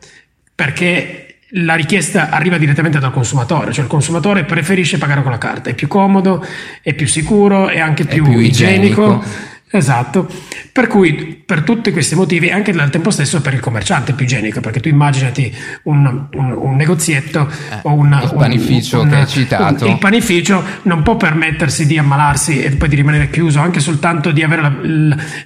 perché 0.53 1.21
la 1.49 1.75
richiesta 1.75 2.29
arriva 2.29 2.57
direttamente 2.57 2.99
dal 2.99 3.13
consumatore, 3.13 3.71
cioè 3.71 3.83
il 3.85 3.89
consumatore 3.89 4.43
preferisce 4.43 4.97
pagare 4.97 5.21
con 5.21 5.31
la 5.31 5.37
carta, 5.37 5.69
è 5.69 5.73
più 5.73 5.87
comodo, 5.87 6.45
è 6.81 6.93
più 6.93 7.07
sicuro, 7.07 7.69
è 7.69 7.79
anche 7.79 8.03
più, 8.03 8.25
è 8.25 8.29
più 8.29 8.39
igienico. 8.39 9.03
igienico 9.03 9.53
Esatto, 9.77 10.27
per 10.71 10.87
cui 10.87 11.41
per 11.45 11.63
tutti 11.63 11.91
questi 11.91 12.15
motivi, 12.15 12.49
anche 12.49 12.71
al 12.71 12.89
tempo 12.89 13.11
stesso 13.11 13.41
per 13.41 13.53
il 13.53 13.59
commerciante 13.59 14.13
è 14.13 14.15
più 14.15 14.25
igienico, 14.25 14.61
perché 14.61 14.79
tu 14.79 14.87
immaginati 14.87 15.53
un, 15.83 16.27
un, 16.31 16.51
un 16.51 16.75
negozietto 16.75 17.49
eh, 17.71 17.79
o 17.83 17.93
un, 17.93 18.17
il 18.23 18.33
panificio 18.37 19.01
un, 19.01 19.09
che 19.09 19.15
hai 19.15 19.27
citato. 19.27 19.85
il 19.85 19.97
panificio 19.97 20.63
non 20.83 21.03
può 21.03 21.17
permettersi 21.17 21.85
di 21.85 21.97
ammalarsi 21.97 22.61
e 22.61 22.71
poi 22.71 22.87
di 22.87 22.95
rimanere 22.95 23.29
chiuso, 23.29 23.59
anche 23.59 23.81
soltanto 23.81 24.31
di 24.31 24.43
avere 24.43 24.61
la, 24.61 24.73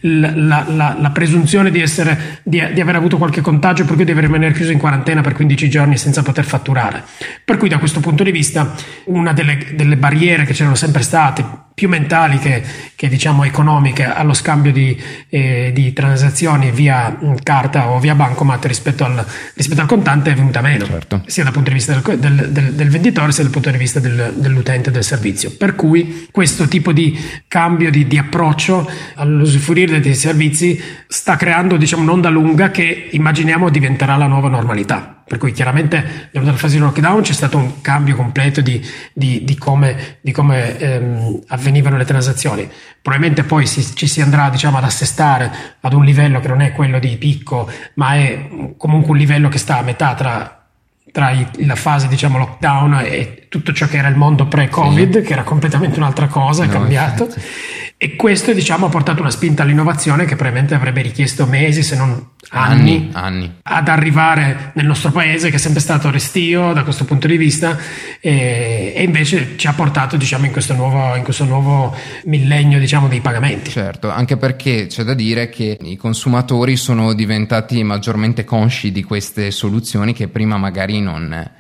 la, 0.02 0.64
la, 0.68 0.96
la 1.00 1.10
presunzione 1.10 1.72
di, 1.72 1.82
essere, 1.82 2.42
di, 2.44 2.62
di, 2.72 2.82
aver 2.82 2.96
avuto 2.96 3.18
qualche 3.18 3.42
contagio, 3.42 3.86
per 3.86 3.96
cui 3.96 4.06
deve 4.06 4.22
rimanere 4.22 4.54
chiuso 4.54 4.72
in 4.72 4.78
quarantena 4.78 5.22
per 5.22 5.34
15 5.34 5.70
giorni 5.70 5.98
senza 5.98 6.22
poter 6.22 6.46
fatturare. 6.46 7.04
Per 7.44 7.58
cui 7.58 7.68
da 7.68 7.80
questo 7.80 8.00
punto 8.00 8.24
di 8.24 8.32
vista 8.32 8.76
una 9.06 9.34
delle, 9.34 9.74
delle 9.74 9.98
barriere 9.98 10.46
che 10.46 10.54
c'erano 10.54 10.76
sempre 10.76 11.02
state, 11.02 11.68
più 11.80 11.88
mentali 11.88 12.40
che, 12.40 12.62
che 12.94 13.08
diciamo 13.08 13.46
economiche 13.46 14.04
allo 14.04 14.34
scambio 14.34 14.74
di, 14.74 15.02
eh, 15.30 15.72
di, 15.74 15.94
transazioni 15.94 16.72
via 16.72 17.18
mm, 17.24 17.36
carta 17.42 17.92
o 17.92 18.00
via 18.00 18.16
bancomat 18.16 18.66
rispetto 18.66 19.06
al, 19.06 19.26
rispetto 19.54 19.80
al 19.80 19.88
contante 19.88 20.32
è 20.32 20.34
venuta 20.34 20.60
meno, 20.60 20.84
certo. 20.84 21.22
sia 21.26 21.46
dal 21.46 21.54
punto 21.54 21.70
di 21.70 21.76
vista 21.76 21.94
del, 21.94 22.20
del, 22.20 22.50
del, 22.50 22.74
del, 22.74 22.90
venditore 22.90 23.32
sia 23.32 23.44
dal 23.44 23.52
punto 23.54 23.72
di 23.72 23.78
vista 23.78 24.02
dell'utente 24.02 24.92
del 24.92 25.06
servizio. 25.06 25.52
Per 25.58 25.76
cui 25.76 26.28
questo 26.32 26.68
tipo 26.68 26.92
di 26.92 27.18
cambio 27.48 27.90
di, 27.90 28.06
di 28.08 28.18
approccio 28.18 28.92
all'usufruire 29.16 30.02
dei 30.02 30.16
servizi 30.16 30.78
sta 31.08 31.38
creando 31.38 31.78
diciamo, 31.78 32.02
un'onda 32.02 32.28
lunga 32.28 32.72
che 32.72 33.08
immaginiamo 33.12 33.70
diventerà 33.70 34.18
la 34.18 34.28
nuova 34.28 34.50
normalità. 34.50 35.19
Per 35.30 35.38
cui 35.38 35.52
chiaramente 35.52 36.30
nella 36.32 36.54
fase 36.54 36.78
di 36.78 36.82
lockdown 36.82 37.22
c'è 37.22 37.34
stato 37.34 37.58
un 37.58 37.82
cambio 37.82 38.16
completo 38.16 38.62
di, 38.62 38.84
di, 39.14 39.44
di 39.44 39.56
come, 39.60 40.18
di 40.22 40.32
come 40.32 40.76
ehm, 40.76 41.42
avvenivano 41.50 41.98
le 41.98 42.06
transazioni. 42.06 42.68
Probabilmente 43.00 43.44
poi 43.44 43.68
si, 43.68 43.96
ci 43.96 44.08
si 44.08 44.22
andrà 44.22 44.50
diciamo, 44.50 44.80
ad 44.80 44.86
assestare 44.86 45.52
ad 45.82 45.94
un 45.94 46.04
livello 46.04 46.40
che 46.40 46.48
non 46.48 46.62
è 46.62 46.72
quello 46.72 46.98
di 46.98 47.16
picco, 47.18 47.70
ma 47.94 48.16
è 48.16 48.50
comunque 48.76 49.12
un 49.12 49.18
livello 49.18 49.50
che 49.50 49.60
sta 49.60 49.78
a 49.78 49.84
metà 49.84 50.16
tra, 50.16 50.66
tra 51.12 51.30
i, 51.30 51.48
la 51.68 51.76
fase 51.76 52.08
diciamo, 52.08 52.40
lockdown 52.40 53.02
e 53.06 53.46
tutto 53.50 53.72
ciò 53.72 53.86
che 53.86 53.98
era 53.98 54.08
il 54.08 54.16
mondo 54.16 54.48
pre-Covid, 54.48 55.20
sì. 55.20 55.22
che 55.22 55.34
era 55.34 55.44
completamente 55.44 56.00
un'altra 56.00 56.26
cosa, 56.26 56.66
no, 56.66 56.70
è 56.72 56.74
cambiato. 56.74 57.26
Infatti. 57.26 57.42
E 58.02 58.16
questo 58.16 58.54
diciamo, 58.54 58.86
ha 58.86 58.90
portato 58.90 59.20
una 59.20 59.30
spinta 59.30 59.64
all'innovazione 59.64 60.24
che 60.24 60.36
probabilmente 60.38 60.74
avrebbe 60.74 61.02
richiesto 61.02 61.46
mesi, 61.46 61.84
se 61.84 61.98
non 61.98 62.30
anni, 62.52 63.10
anni, 63.12 63.12
anni, 63.12 63.56
ad 63.62 63.90
arrivare 63.90 64.72
nel 64.76 64.86
nostro 64.86 65.12
paese, 65.12 65.50
che 65.50 65.58
è 65.58 65.60
sempre 65.60 65.82
stato 65.82 66.10
restio 66.10 66.72
da 66.72 66.84
questo 66.84 67.04
punto 67.04 67.28
di 67.28 67.36
vista, 67.36 67.78
e, 68.22 68.94
e 68.96 69.04
invece 69.04 69.58
ci 69.58 69.68
ha 69.68 69.74
portato 69.74 70.16
diciamo, 70.16 70.46
in, 70.46 70.54
questo 70.54 70.76
nuovo, 70.76 71.14
in 71.18 71.24
questo 71.24 71.44
nuovo 71.44 71.94
millennio 72.24 72.80
diciamo, 72.80 73.10
dei 73.10 73.20
pagamenti. 73.20 73.70
Certo, 73.70 74.10
anche 74.10 74.38
perché 74.38 74.88
c'è 74.88 75.04
da 75.04 75.14
dire 75.14 75.50
che 75.50 75.78
i 75.82 75.98
consumatori 75.98 76.78
sono 76.78 77.14
diventati 77.14 77.84
maggiormente 77.84 78.46
consci 78.46 78.94
di 78.94 79.04
queste 79.04 79.52
soluzioni 79.52 80.14
che 80.14 80.30
prima 80.30 80.56
magari 80.56 81.02
non 81.02 81.52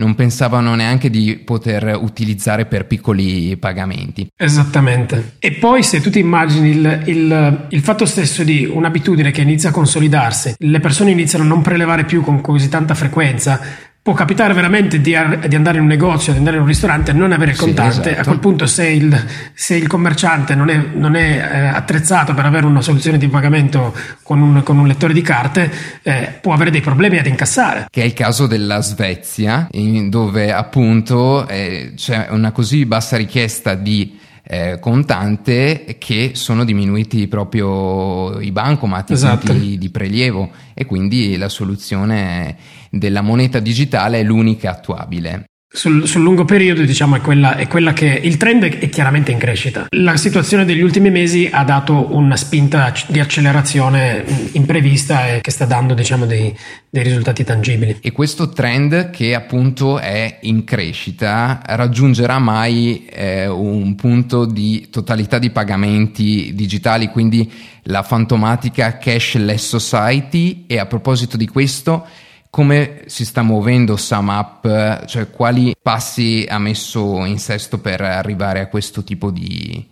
non 0.00 0.14
pensavano 0.14 0.74
neanche 0.74 1.10
di 1.10 1.36
poter 1.44 1.96
utilizzare 2.00 2.64
per 2.64 2.86
piccoli 2.86 3.56
pagamenti. 3.58 4.26
Esattamente. 4.34 5.34
E 5.38 5.52
poi 5.52 5.82
se 5.82 6.00
tu 6.00 6.08
ti 6.08 6.18
immagini 6.18 6.70
il, 6.70 7.02
il, 7.04 7.66
il, 7.68 7.80
fatto 7.82 8.06
stesso 8.06 8.42
di 8.42 8.64
un'abitudine 8.64 9.30
che 9.30 9.42
inizia 9.42 9.68
a 9.68 9.72
consolidarsi, 9.72 10.54
le 10.56 10.80
persone 10.80 11.10
iniziano 11.10 11.44
a 11.44 11.48
non 11.48 11.60
prelevare 11.60 12.04
più 12.04 12.22
con 12.22 12.40
così 12.40 12.70
tanta 12.70 12.94
frequenza, 12.94 13.60
può 14.02 14.14
capitare 14.14 14.54
veramente 14.54 15.00
di, 15.00 15.14
di, 15.46 15.54
andare 15.54 15.76
in 15.76 15.82
un 15.82 15.88
negozio, 15.88 16.32
di 16.32 16.38
andare 16.38 16.56
in 16.56 16.62
un 16.62 16.68
ristorante 16.68 17.10
e 17.10 17.14
non 17.14 17.32
avere 17.32 17.50
il 17.50 17.56
contante. 17.58 17.92
Sì, 17.92 18.08
esatto. 18.08 18.20
A 18.20 18.24
quel 18.24 18.38
punto, 18.38 18.66
se 18.66 18.86
il, 18.86 19.26
se 19.52 19.76
il 19.76 19.86
commerciante 19.86 20.54
non 20.54 20.70
è, 20.70 20.82
non 20.94 21.16
è 21.16 21.36
eh, 21.36 21.66
attrezzato 21.66 22.32
per 22.32 22.46
avere 22.46 22.64
una 22.64 22.80
soluzione 22.80 23.18
di 23.18 23.28
pagamento 23.28 23.94
con 24.22 24.40
un, 24.40 24.62
con 24.62 24.78
un 24.78 24.86
lettore 24.86 25.12
di 25.12 25.20
carte, 25.20 25.70
eh, 26.02 26.38
può 26.40 26.54
avere 26.54 26.70
dei 26.70 26.80
problemi 26.80 27.18
ad 27.18 27.26
incassare. 27.26 27.88
Che 27.90 28.00
è 28.00 28.04
il 28.04 28.14
caso 28.14 28.46
della 28.46 28.80
Svezia, 28.80 29.68
dove 30.08 30.52
appunto 30.52 31.46
eh, 31.46 31.92
c'è 31.94 32.28
una 32.30 32.52
così 32.52 32.86
bassa 32.86 33.18
richiesta 33.18 33.74
di 33.74 34.18
eh, 34.42 34.78
contante 34.80 35.96
che 35.98 36.32
sono 36.34 36.64
diminuiti 36.64 37.28
proprio 37.28 38.40
i 38.40 38.52
bancomat, 38.52 39.10
esatto. 39.10 39.46
i 39.46 39.54
punti 39.54 39.78
di 39.78 39.90
prelievo 39.90 40.50
e 40.74 40.84
quindi 40.84 41.36
la 41.36 41.48
soluzione 41.48 42.56
della 42.90 43.20
moneta 43.20 43.60
digitale 43.60 44.20
è 44.20 44.22
l'unica 44.22 44.70
attuabile. 44.70 45.49
Sul, 45.72 46.08
sul, 46.08 46.22
lungo 46.22 46.44
periodo, 46.44 46.82
diciamo, 46.82 47.14
è 47.14 47.20
quella, 47.20 47.54
è 47.54 47.68
quella, 47.68 47.92
che 47.92 48.06
il 48.06 48.36
trend 48.36 48.64
è 48.64 48.88
chiaramente 48.88 49.30
in 49.30 49.38
crescita. 49.38 49.86
La 49.90 50.16
situazione 50.16 50.64
degli 50.64 50.80
ultimi 50.80 51.10
mesi 51.10 51.48
ha 51.48 51.62
dato 51.62 52.12
una 52.12 52.34
spinta 52.34 52.92
di 53.06 53.20
accelerazione 53.20 54.24
imprevista 54.54 55.28
e 55.28 55.40
che 55.40 55.52
sta 55.52 55.66
dando, 55.66 55.94
diciamo, 55.94 56.26
dei, 56.26 56.52
dei 56.88 57.04
risultati 57.04 57.44
tangibili. 57.44 57.98
E 58.00 58.10
questo 58.10 58.48
trend, 58.48 59.10
che 59.10 59.32
appunto 59.32 60.00
è 60.00 60.38
in 60.40 60.64
crescita, 60.64 61.62
raggiungerà 61.64 62.40
mai 62.40 63.06
eh, 63.06 63.46
un 63.46 63.94
punto 63.94 64.46
di 64.46 64.88
totalità 64.90 65.38
di 65.38 65.50
pagamenti 65.50 66.50
digitali, 66.52 67.06
quindi 67.10 67.48
la 67.84 68.02
fantomatica 68.02 68.98
cashless 68.98 69.76
society? 69.76 70.64
E 70.66 70.80
a 70.80 70.86
proposito 70.86 71.36
di 71.36 71.46
questo, 71.46 72.08
come 72.50 73.04
si 73.06 73.24
sta 73.24 73.42
muovendo 73.42 73.96
SumUp, 73.96 75.04
cioè 75.06 75.30
quali 75.30 75.74
passi 75.80 76.44
ha 76.48 76.58
messo 76.58 77.24
in 77.24 77.38
sesto 77.38 77.78
per 77.78 78.00
arrivare 78.00 78.60
a 78.60 78.66
questo 78.66 79.04
tipo 79.04 79.30
di, 79.30 79.88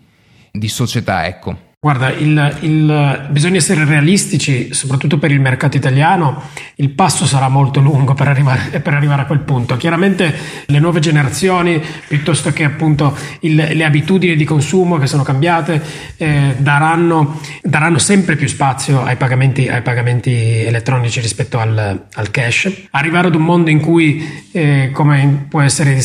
di 0.50 0.68
società, 0.68 1.26
ecco. 1.26 1.66
Guarda, 1.80 2.10
il, 2.10 2.56
il, 2.62 3.28
bisogna 3.30 3.58
essere 3.58 3.84
realistici, 3.84 4.74
soprattutto 4.74 5.16
per 5.16 5.30
il 5.30 5.38
mercato 5.40 5.76
italiano, 5.76 6.42
il 6.74 6.90
passo 6.90 7.24
sarà 7.24 7.48
molto 7.48 7.78
lungo 7.78 8.14
per 8.14 8.26
arrivare, 8.26 8.80
per 8.80 8.94
arrivare 8.94 9.22
a 9.22 9.26
quel 9.26 9.38
punto. 9.38 9.76
Chiaramente 9.76 10.34
le 10.66 10.80
nuove 10.80 10.98
generazioni, 10.98 11.80
piuttosto 12.08 12.52
che 12.52 12.64
appunto 12.64 13.16
il, 13.42 13.54
le 13.54 13.84
abitudini 13.84 14.34
di 14.34 14.44
consumo 14.44 14.96
che 14.96 15.06
sono 15.06 15.22
cambiate, 15.22 15.80
eh, 16.16 16.56
daranno, 16.58 17.40
daranno, 17.62 17.98
sempre 17.98 18.34
più 18.34 18.48
spazio 18.48 19.04
ai 19.04 19.14
pagamenti, 19.14 19.68
ai 19.68 19.82
pagamenti 19.82 20.32
elettronici 20.32 21.20
rispetto 21.20 21.60
al, 21.60 22.06
al, 22.12 22.30
cash. 22.32 22.88
Arrivare 22.90 23.28
ad 23.28 23.36
un 23.36 23.42
mondo 23.42 23.70
in 23.70 23.78
cui, 23.78 24.48
eh, 24.50 24.90
come 24.92 25.46
può 25.48 25.60
essere, 25.60 26.02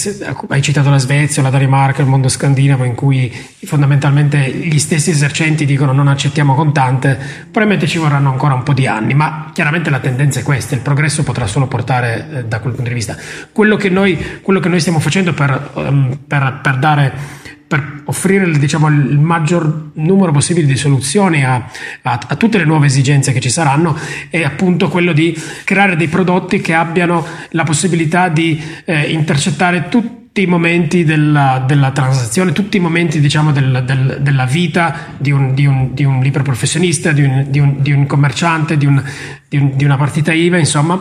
hai 0.50 0.62
citato 0.62 0.92
la 0.92 1.00
Svezia, 1.00 1.42
la 1.42 1.50
Danimarca, 1.50 2.03
il 2.03 2.08
mondo 2.08 2.30
scandinavo, 2.30 2.84
in 2.84 2.94
cui 2.94 3.34
fondamentalmente 3.63 4.51
gli 4.51 4.77
stessi 4.77 5.10
esercenti 5.10 5.62
ti 5.65 5.72
dicono 5.72 5.91
non 5.91 6.08
accettiamo 6.08 6.55
contante, 6.55 7.17
probabilmente 7.43 7.88
ci 7.88 7.98
vorranno 7.98 8.29
ancora 8.29 8.53
un 8.53 8.63
po' 8.63 8.74
di 8.74 8.88
anni, 8.88 9.13
ma 9.13 9.50
chiaramente 9.53 9.89
la 9.89 10.00
tendenza 10.00 10.39
è 10.39 10.43
questa, 10.43 10.75
il 10.75 10.82
progresso 10.82 11.24
potrà 11.24 11.48
solo 11.48 11.67
portare 11.67 12.27
eh, 12.32 12.46
da 12.46 12.60
quel 12.60 12.74
punto 12.74 12.89
di 12.89 12.96
vista. 12.96 13.15
Quello 13.51 13.75
che 13.75 13.89
noi, 13.89 14.39
quello 14.41 14.60
che 14.60 14.70
noi 14.70 14.79
stiamo 14.79 15.00
facendo 15.00 15.34
per, 15.34 15.72
um, 15.74 16.20
per, 16.27 16.60
per 16.62 16.77
dare 16.77 17.41
per 17.65 18.03
offrire 18.05 18.51
diciamo, 18.60 18.88
il 18.88 19.17
maggior 19.17 19.91
numero 19.93 20.32
possibile 20.32 20.67
di 20.67 20.75
soluzioni 20.75 21.43
a, 21.43 21.55
a, 22.03 22.20
a, 22.27 22.36
tutte 22.36 22.60
le 22.60 22.65
nuove 22.65 22.86
esigenze 22.86 23.32
che 23.32 23.39
ci 23.39 23.50
saranno 23.50 23.98
è 24.29 24.43
appunto 24.43 24.89
quello 24.89 25.12
di 25.12 25.36
creare 25.63 25.96
dei 25.96 26.08
prodotti 26.08 26.62
che 26.62 26.75
abbiano 26.75 27.25
la 27.50 27.63
possibilità 27.63 28.29
di 28.29 28.62
eh, 28.86 29.10
intercettare 29.12 29.88
tutti 29.89 30.23
tutti 30.34 30.48
i 30.48 30.50
momenti 30.50 31.04
della, 31.04 31.63
della 31.63 31.92
transazione, 31.92 32.54
tutti 32.54 32.78
i 32.78 32.80
momenti 32.80 33.20
diciamo, 33.20 33.52
del, 33.52 33.84
del, 33.86 34.18
della 34.20 34.46
vita 34.46 35.13
di 35.16 35.30
un, 35.30 35.54
di, 35.54 35.68
un, 35.68 35.94
di 35.94 36.04
un, 36.04 36.22
libero 36.22 36.44
professionista, 36.44 37.12
di 37.12 37.22
un, 37.22 37.46
di 37.50 37.92
un 37.92 38.08
commerciante, 38.08 38.75
di, 38.75 38.88
una 38.88 39.96
partita 39.96 40.34
IVA, 40.34 40.58
insomma, 40.58 41.00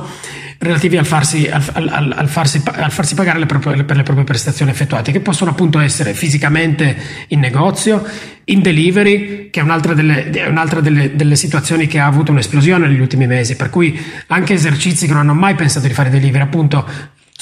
relativi 0.59 0.99
al 0.99 1.07
farsi, 1.07 1.49
al, 1.49 1.63
al, 1.73 2.15
al 2.15 2.29
farsi, 2.29 2.63
farsi 2.89 3.15
pagare 3.15 3.39
le 3.39 3.47
proprie, 3.47 3.83
per 3.85 3.97
le 3.97 4.03
proprie 4.03 4.25
prestazioni 4.27 4.71
effettuate, 4.71 5.13
che 5.13 5.21
possono 5.21 5.51
appunto 5.51 5.79
essere 5.79 6.13
fisicamente 6.13 6.95
in 7.29 7.41
negozio, 7.41 8.05
in 8.45 8.61
delivery, 8.61 9.49
che 9.49 9.61
è 9.61 9.63
un'altra, 9.63 9.95
delle, 9.95 10.31
un'altra 10.47 10.81
delle, 10.81 11.17
delle, 11.17 11.37
situazioni 11.37 11.87
che 11.87 11.99
ha 11.99 12.07
avuto 12.07 12.33
un'esplosione 12.33 12.87
negli 12.87 13.01
ultimi 13.01 13.27
mesi, 13.27 13.57
per 13.57 13.71
cui 13.71 13.99
anche 14.27 14.53
esercizi 14.53 15.07
che 15.07 15.13
non 15.13 15.23
hanno 15.23 15.35
mai 15.35 15.55
pensato 15.55 15.87
di 15.87 15.95
fare 15.95 16.11
delivery, 16.11 16.45
appunto 16.45 16.87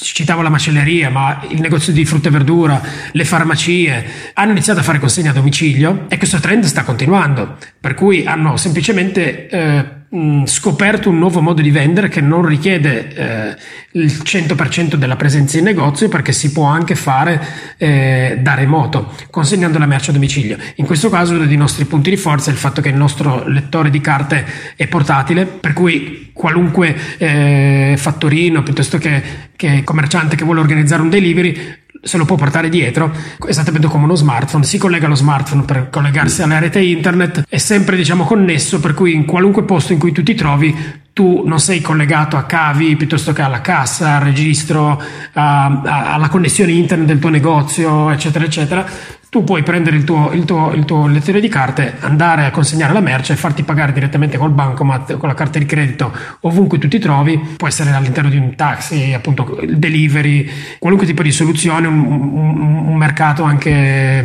citavo 0.03 0.43
la 0.43 0.49
macelleria, 0.49 1.11
ma 1.11 1.43
il 1.49 1.61
negozio 1.61 1.93
di 1.93 2.05
frutta 2.05 2.29
e 2.29 2.33
verdura, 2.33 2.81
le 3.13 3.25
farmacie, 3.25 4.33
hanno 4.35 4.53
iniziato 4.53 4.81
a 4.81 4.83
fare 4.83 4.99
consegne 4.99 5.29
a 5.29 5.33
domicilio 5.33 6.07
e 6.09 6.17
questo 6.17 6.41
trend 6.41 6.65
sta 6.65 6.83
continuando, 6.83 7.57
per 7.81 7.95
cui 7.95 8.25
hanno 8.27 8.57
semplicemente 8.57 9.49
eh, 9.49 10.00
mh, 10.11 10.45
scoperto 10.45 11.09
un 11.09 11.19
nuovo 11.19 11.41
modo 11.41 11.63
di 11.63 11.71
vendere 11.71 12.09
che 12.09 12.21
non 12.21 12.45
richiede 12.45 13.15
eh, 13.15 13.57
il 13.93 14.21
100% 14.23 14.95
della 14.95 15.17
presenza 15.17 15.59
in 15.59 15.65
negozio 15.65 16.09
perché 16.09 16.33
si 16.33 16.53
può 16.53 16.65
anche 16.65 16.95
fare 16.95 17.41
eh, 17.77 18.39
da 18.41 18.55
remoto, 18.55 19.13
consegnando 19.31 19.79
la 19.79 19.87
merce 19.87 20.11
a 20.11 20.15
domicilio. 20.15 20.57
In 20.77 20.87
questo 20.87 21.09
caso 21.09 21.35
uno 21.35 21.47
dei 21.47 21.57
nostri 21.57 21.85
punti 21.85 22.11
di 22.11 22.17
forza 22.17 22.51
è 22.51 22.53
il 22.53 22.59
fatto 22.59 22.81
che 22.81 22.89
il 22.89 22.97
nostro 22.97 23.47
lettore 23.47 23.91
di 23.91 24.01
carte 24.01 24.45
è 24.77 24.87
portatile, 24.87 25.47
per 25.47 25.73
cui 25.73 26.31
qualunque 26.33 26.97
eh, 27.19 27.95
fattorino 27.97 28.63
piuttosto 28.63 28.99
che, 28.99 29.23
che 29.57 29.83
commerciante 29.85 30.37
che 30.37 30.45
vuole 30.45 30.61
organizzare 30.61 31.03
un 31.03 31.11
delivery 31.11 31.79
se 32.03 32.17
lo 32.17 32.25
può 32.25 32.37
portare 32.37 32.69
dietro, 32.69 33.13
esattamente 33.47 33.87
come 33.89 34.05
uno 34.05 34.15
smartphone, 34.15 34.65
si 34.65 34.79
collega 34.79 35.07
allo 35.07 35.15
smartphone 35.15 35.63
per 35.63 35.91
collegarsi 35.91 36.43
alla 36.43 36.59
rete 36.59 36.81
internet, 36.81 37.45
è 37.49 37.59
sempre 37.59 37.97
diciamo 37.97 38.25
connesso, 38.25 38.81
per 38.81 38.95
cui 38.95 39.15
in 39.15 39.25
qualunque 39.25 39.65
posto 39.65 39.93
in 39.93 39.99
cui 39.99 40.13
tu 40.13 40.23
ti 40.23 40.35
trovi 40.35 40.99
tu 41.13 41.43
non 41.45 41.59
sei 41.59 41.81
collegato 41.81 42.37
a 42.37 42.45
cavi 42.45 42.97
piuttosto 42.97 43.33
che 43.33 43.43
alla 43.43 43.61
cassa, 43.61 44.15
al 44.15 44.23
registro, 44.23 45.03
a, 45.33 45.67
a, 45.67 46.15
alla 46.15 46.29
connessione 46.29 46.73
internet 46.73 47.07
del 47.07 47.19
tuo 47.19 47.31
negozio, 47.31 48.11
eccetera, 48.11 48.45
eccetera, 48.45 48.87
tu 49.31 49.45
puoi 49.45 49.63
prendere 49.63 49.97
il 49.97 50.03
tuo, 50.03 50.33
il, 50.33 50.45
tuo, 50.45 50.73
il 50.73 50.85
tuo, 50.85 51.07
lettore 51.07 51.41
di 51.41 51.49
carte, 51.49 51.95
andare 52.01 52.47
a 52.47 52.51
consegnare 52.51 52.93
la 52.93 52.99
merce 53.01 53.35
e 53.35 53.37
farti 53.37 53.63
pagare 53.63 53.93
direttamente 53.93 54.37
col 54.37 54.51
bancomat, 54.51 55.17
con 55.19 55.29
la 55.29 55.35
carta 55.35 55.61
di 55.61 55.67
credito, 55.67 56.13
ovunque 56.41 56.79
tu 56.79 56.89
ti 56.89 56.99
trovi, 56.99 57.39
può 57.57 57.69
essere 57.69 57.93
all'interno 57.93 58.29
di 58.29 58.37
un 58.37 58.57
taxi, 58.57 59.13
appunto 59.15 59.57
delivery, 59.69 60.51
qualunque 60.81 61.07
tipo 61.07 61.23
di 61.23 61.31
soluzione, 61.31 61.87
un, 61.87 62.05
un, 62.05 62.87
un 62.89 62.97
mercato 62.97 63.45
anche 63.45 64.21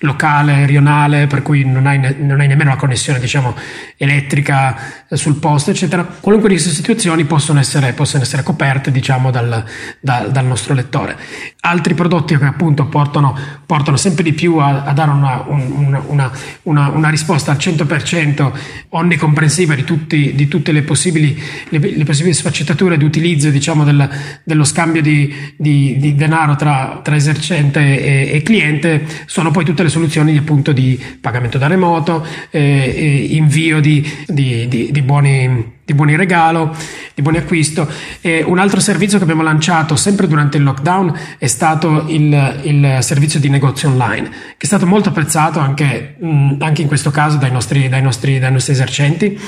locale, 0.00 0.66
rionale, 0.66 1.26
per 1.26 1.42
cui 1.42 1.64
non 1.64 1.86
hai, 1.86 1.98
ne, 1.98 2.14
non 2.18 2.40
hai, 2.40 2.48
nemmeno 2.48 2.70
la 2.70 2.76
connessione 2.76 3.18
diciamo, 3.18 3.54
elettrica 3.96 4.76
sul 5.10 5.36
posto, 5.36 5.70
eccetera. 5.70 6.04
Qualunque 6.04 6.48
di 6.48 6.56
queste 6.56 6.74
situazioni 6.74 7.24
possono 7.24 7.58
essere, 7.60 7.92
possono 7.92 8.22
essere 8.22 8.42
coperte 8.42 8.90
diciamo, 8.90 9.30
dal, 9.30 9.64
dal, 10.00 10.30
dal 10.30 10.44
nostro 10.44 10.74
lettore. 10.74 11.16
Altri 11.60 11.94
prodotti 11.94 12.36
che 12.36 12.44
appunto 12.44 12.86
portano, 12.86 13.36
portano 13.66 13.96
sempre 13.96 14.22
di 14.22 14.32
più 14.32 14.56
a, 14.56 14.84
a 14.84 14.92
dare 14.92 15.10
una, 15.10 15.44
una, 15.46 16.30
una, 16.62 16.88
una, 16.88 17.08
risposta 17.08 17.50
al 17.52 17.58
100% 17.58 18.52
onnicomprensiva 18.90 19.74
di, 19.74 19.84
tutti, 19.84 20.34
di 20.34 20.48
tutte 20.48 20.72
le 20.72 20.82
possibili, 20.82 21.40
le, 21.68 21.78
le, 21.78 22.04
possibili 22.04 22.34
sfaccettature 22.34 22.96
di 22.96 23.04
utilizzo 23.04 23.50
diciamo, 23.50 23.84
del, 23.84 24.08
dello 24.42 24.64
scambio 24.64 25.02
di, 25.02 25.52
di, 25.56 25.96
di 25.98 26.14
denaro 26.14 26.56
tra, 26.56 27.00
tra 27.02 27.16
esercente 27.16 27.80
e, 27.80 28.36
e, 28.36 28.42
cliente, 28.42 29.06
sono 29.26 29.50
poi 29.54 29.64
tutte 29.64 29.84
le 29.84 29.88
soluzioni 29.88 30.36
appunto 30.36 30.72
di 30.72 31.00
pagamento 31.20 31.58
da 31.58 31.68
remoto, 31.68 32.26
eh, 32.50 33.28
invio 33.30 33.80
di, 33.80 34.04
di 34.26 35.02
buoni 35.02 35.72
di 35.84 35.92
buoni 35.92 36.16
regalo, 36.16 36.74
di 37.14 37.22
buoni 37.22 37.38
acquisto. 37.38 37.86
E 38.20 38.42
un 38.42 38.58
altro 38.58 38.80
servizio 38.80 39.18
che 39.18 39.24
abbiamo 39.24 39.42
lanciato 39.42 39.96
sempre 39.96 40.26
durante 40.26 40.56
il 40.56 40.62
lockdown 40.62 41.12
è 41.38 41.46
stato 41.46 42.06
il, 42.08 42.60
il 42.62 42.98
servizio 43.00 43.38
di 43.38 43.48
negozio 43.48 43.90
online, 43.90 44.28
che 44.28 44.64
è 44.64 44.66
stato 44.66 44.86
molto 44.86 45.10
apprezzato 45.10 45.58
anche, 45.58 46.16
anche 46.58 46.82
in 46.82 46.88
questo 46.88 47.10
caso 47.10 47.36
dai 47.36 47.52
nostri, 47.52 47.88
dai 47.88 48.02
nostri, 48.02 48.38
dai 48.38 48.50
nostri 48.50 48.72
esercenti. 48.72 49.38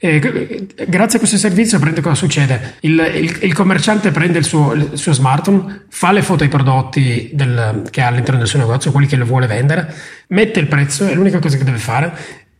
E 0.00 0.66
grazie 0.86 1.16
a 1.16 1.18
questo 1.18 1.36
servizio 1.36 1.80
prende 1.80 2.00
cosa 2.00 2.14
succede? 2.14 2.76
Il, 2.80 2.92
il, 3.16 3.38
il 3.42 3.52
commerciante 3.52 4.12
prende 4.12 4.38
il 4.38 4.44
suo, 4.44 4.72
il 4.72 4.90
suo, 4.94 5.12
smartphone, 5.12 5.86
fa 5.88 6.12
le 6.12 6.22
foto 6.22 6.44
ai 6.44 6.48
prodotti 6.48 7.30
del, 7.32 7.82
che 7.90 8.00
ha 8.00 8.06
all'interno 8.06 8.38
del 8.38 8.46
suo 8.46 8.60
negozio, 8.60 8.92
quelli 8.92 9.08
che 9.08 9.16
lo 9.16 9.24
vuole 9.24 9.48
vendere, 9.48 9.92
mette 10.28 10.60
il 10.60 10.68
prezzo, 10.68 11.04
è 11.06 11.14
l'unica 11.14 11.40
cosa 11.40 11.56
che 11.56 11.64
deve 11.64 11.78
fare. 11.78 12.16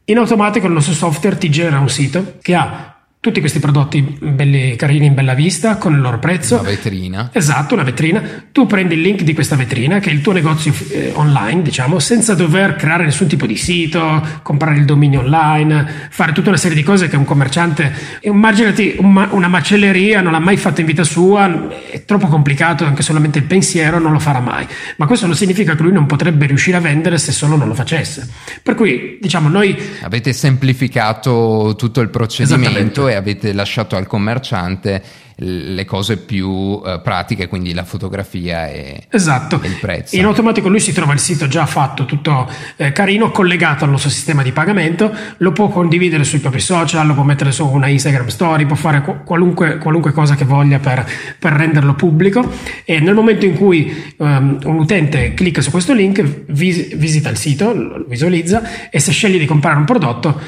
In 0.07 0.18
automatico 0.18 0.66
il 0.66 0.73
nostro 0.73 0.95
software 0.95 1.38
ti 1.38 1.49
genera 1.49 1.78
un 1.78 1.88
sito 1.88 2.38
che 2.42 2.57
ha 2.57 2.98
tutti 3.21 3.41
questi 3.41 3.59
prodotti 3.59 4.01
belli 4.21 4.77
carini 4.77 5.07
in 5.07 5.15
bella 5.15 5.35
vista 5.35 5.77
con 5.77 5.93
il 5.93 6.01
loro 6.01 6.21
prezzo. 6.21 6.61
Una 6.61 6.69
vetrina. 6.69 7.31
Esatto, 7.33 7.75
una 7.75 7.83
vetrina. 7.83 8.23
Tu 8.53 8.67
prendi 8.67 8.95
il 8.95 9.00
link 9.00 9.23
di 9.23 9.35
questa 9.35 9.57
vetrina, 9.57 9.99
che 9.99 10.11
è 10.11 10.13
il 10.13 10.21
tuo 10.21 10.33
negozio 10.33 10.73
eh, 10.91 11.13
online, 11.15 11.63
diciamo, 11.63 11.99
senza 11.99 12.35
dover 12.35 12.76
creare 12.76 13.04
nessun 13.04 13.26
tipo 13.26 13.45
di 13.45 13.57
sito, 13.57 14.25
comprare 14.43 14.76
il 14.76 14.85
dominio 14.85 15.21
online, 15.21 16.09
fare 16.11 16.33
tutta 16.33 16.50
una 16.50 16.59
serie 16.59 16.76
di 16.76 16.85
cose 16.85 17.09
che 17.09 17.17
un 17.17 17.25
commerciante. 17.25 17.93
Immaginati 18.23 18.95
un 18.99 19.28
una 19.31 19.49
macelleria, 19.49 20.21
non 20.21 20.33
l'ha 20.33 20.39
mai 20.39 20.57
fatto 20.57 20.81
in 20.81 20.87
vita 20.87 21.02
sua, 21.02 21.69
è 21.91 22.04
troppo 22.04 22.28
complicato, 22.28 22.85
anche 22.85 23.02
solamente 23.02 23.39
il 23.39 23.45
pensiero 23.45 23.99
non 23.99 24.13
lo 24.13 24.21
farà 24.21 24.41
mai. 24.41 24.67
Ma 24.97 25.07
questo 25.07 25.26
non 25.26 25.35
significa 25.35 25.75
che 25.75 25.83
lui 25.83 25.93
non 25.93 26.07
potrebbe 26.07 26.47
riuscire 26.47 26.76
a 26.76 26.81
vendere 26.81 27.19
se 27.19 27.33
solo 27.33 27.57
non 27.57 27.67
lo 27.67 27.75
facesse. 27.75 28.28
Per 28.63 28.75
cui, 28.75 29.19
diciamo, 29.21 29.49
noi. 29.49 29.76
Avete 30.02 30.33
semplificato 30.33 31.75
tutto 31.76 32.00
il 32.00 32.11
procedimento 32.11 33.07
e 33.08 33.14
avete 33.14 33.52
lasciato 33.52 33.97
al 33.97 34.06
commerciante 34.06 35.26
le 35.40 35.84
cose 35.84 36.16
più 36.16 36.49
uh, 36.49 37.00
pratiche, 37.02 37.47
quindi 37.47 37.73
la 37.73 37.84
fotografia 37.84 38.68
e, 38.68 39.04
esatto. 39.08 39.60
e, 39.62 39.68
il 39.68 39.76
prezzo. 39.80 40.16
In 40.16 40.25
automatico 40.25 40.68
lui 40.68 40.80
si 40.80 40.92
trova 40.92 41.12
il 41.12 41.21
sito 41.21 41.47
già 41.47 41.64
fatto, 41.66 42.06
tutto 42.06 42.50
eh, 42.76 42.90
carino, 42.90 43.30
collegato 43.30 43.84
al 43.84 43.90
nostro 43.90 44.10
sistema 44.10 44.42
di 44.42 44.50
pagamento, 44.50 45.14
lo 45.36 45.52
può 45.52 45.68
condividere 45.68 46.25
sui 46.25 46.40
propri 46.40 46.60
social, 46.60 47.06
lo 47.06 47.14
può 47.14 47.23
mettere 47.23 47.52
su 47.52 47.64
una 47.66 47.86
Instagram 47.86 48.26
story, 48.26 48.66
può 48.66 48.75
fare 48.75 49.23
qualunque, 49.25 49.78
qualunque 49.78 50.12
cosa 50.12 50.34
che 50.34 50.44
voglia 50.44 50.80
per, 50.80 51.08
per, 51.38 51.52
renderlo 51.52 51.94
pubblico 51.94 52.50
e 52.84 52.99
nel 52.99 53.14
momento 53.14 53.44
in 53.44 53.54
cui 53.54 54.14
um, 54.16 54.58
un 54.64 54.78
utente 54.78 55.34
clicca 55.34 55.60
su 55.60 55.71
questo 55.71 55.92
link, 55.92 56.21
vis- 56.49 56.97
visita 56.97 57.28
il 57.28 57.36
sito, 57.36 57.73
lo 57.73 58.04
visualizza 58.08 58.90
e 58.90 58.99
se 58.99 59.12
sceglie 59.12 59.38
di 59.38 59.47
comprare 59.47 59.78
un 59.78 59.84
prodotto 59.84 60.40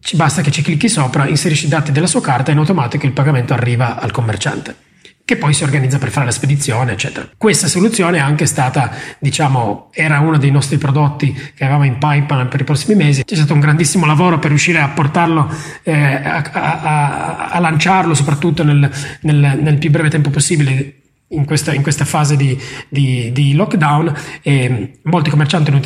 ci 0.00 0.16
basta 0.16 0.42
che 0.42 0.50
ci 0.50 0.62
clicchi 0.62 0.88
sopra, 0.88 1.26
inserisci 1.28 1.66
i 1.66 1.68
dati 1.68 1.92
della 1.92 2.06
sua 2.06 2.20
carta 2.20 2.50
e 2.50 2.52
in 2.52 2.58
automatico 2.58 3.06
il 3.06 3.12
pagamento 3.12 3.52
arriva 3.52 3.98
al 3.98 4.10
commerciante 4.10 4.88
che 5.30 5.36
poi 5.36 5.54
si 5.54 5.62
organizza 5.62 5.98
per 5.98 6.10
fare 6.10 6.26
la 6.26 6.32
spedizione, 6.32 6.90
eccetera. 6.90 7.28
Questa 7.36 7.68
soluzione 7.68 8.16
è 8.16 8.20
anche 8.20 8.46
stata, 8.46 8.90
diciamo, 9.20 9.90
era 9.92 10.18
uno 10.18 10.38
dei 10.38 10.50
nostri 10.50 10.76
prodotti 10.76 11.32
che 11.32 11.62
avevamo 11.62 11.84
in 11.84 11.98
pipeline 11.98 12.48
per 12.48 12.62
i 12.62 12.64
prossimi 12.64 12.96
mesi. 12.96 13.22
C'è 13.22 13.36
stato 13.36 13.54
un 13.54 13.60
grandissimo 13.60 14.06
lavoro 14.06 14.40
per 14.40 14.48
riuscire 14.48 14.80
a 14.80 14.88
portarlo, 14.88 15.48
eh, 15.84 15.92
a, 15.94 16.42
a, 16.52 17.48
a, 17.48 17.60
lanciarlo 17.60 18.12
soprattutto 18.12 18.64
nel, 18.64 18.90
nel, 19.20 19.60
nel 19.62 19.78
più 19.78 19.90
breve 19.90 20.10
tempo 20.10 20.30
possibile 20.30 20.99
in 21.32 21.44
questa, 21.44 21.72
in 21.72 21.82
questa, 21.82 22.04
fase 22.04 22.36
di, 22.36 22.58
di, 22.88 23.30
di 23.32 23.54
lockdown 23.54 24.12
e 24.42 24.98
molti 25.02 25.30
commercianti 25.30 25.70
hanno, 25.70 25.80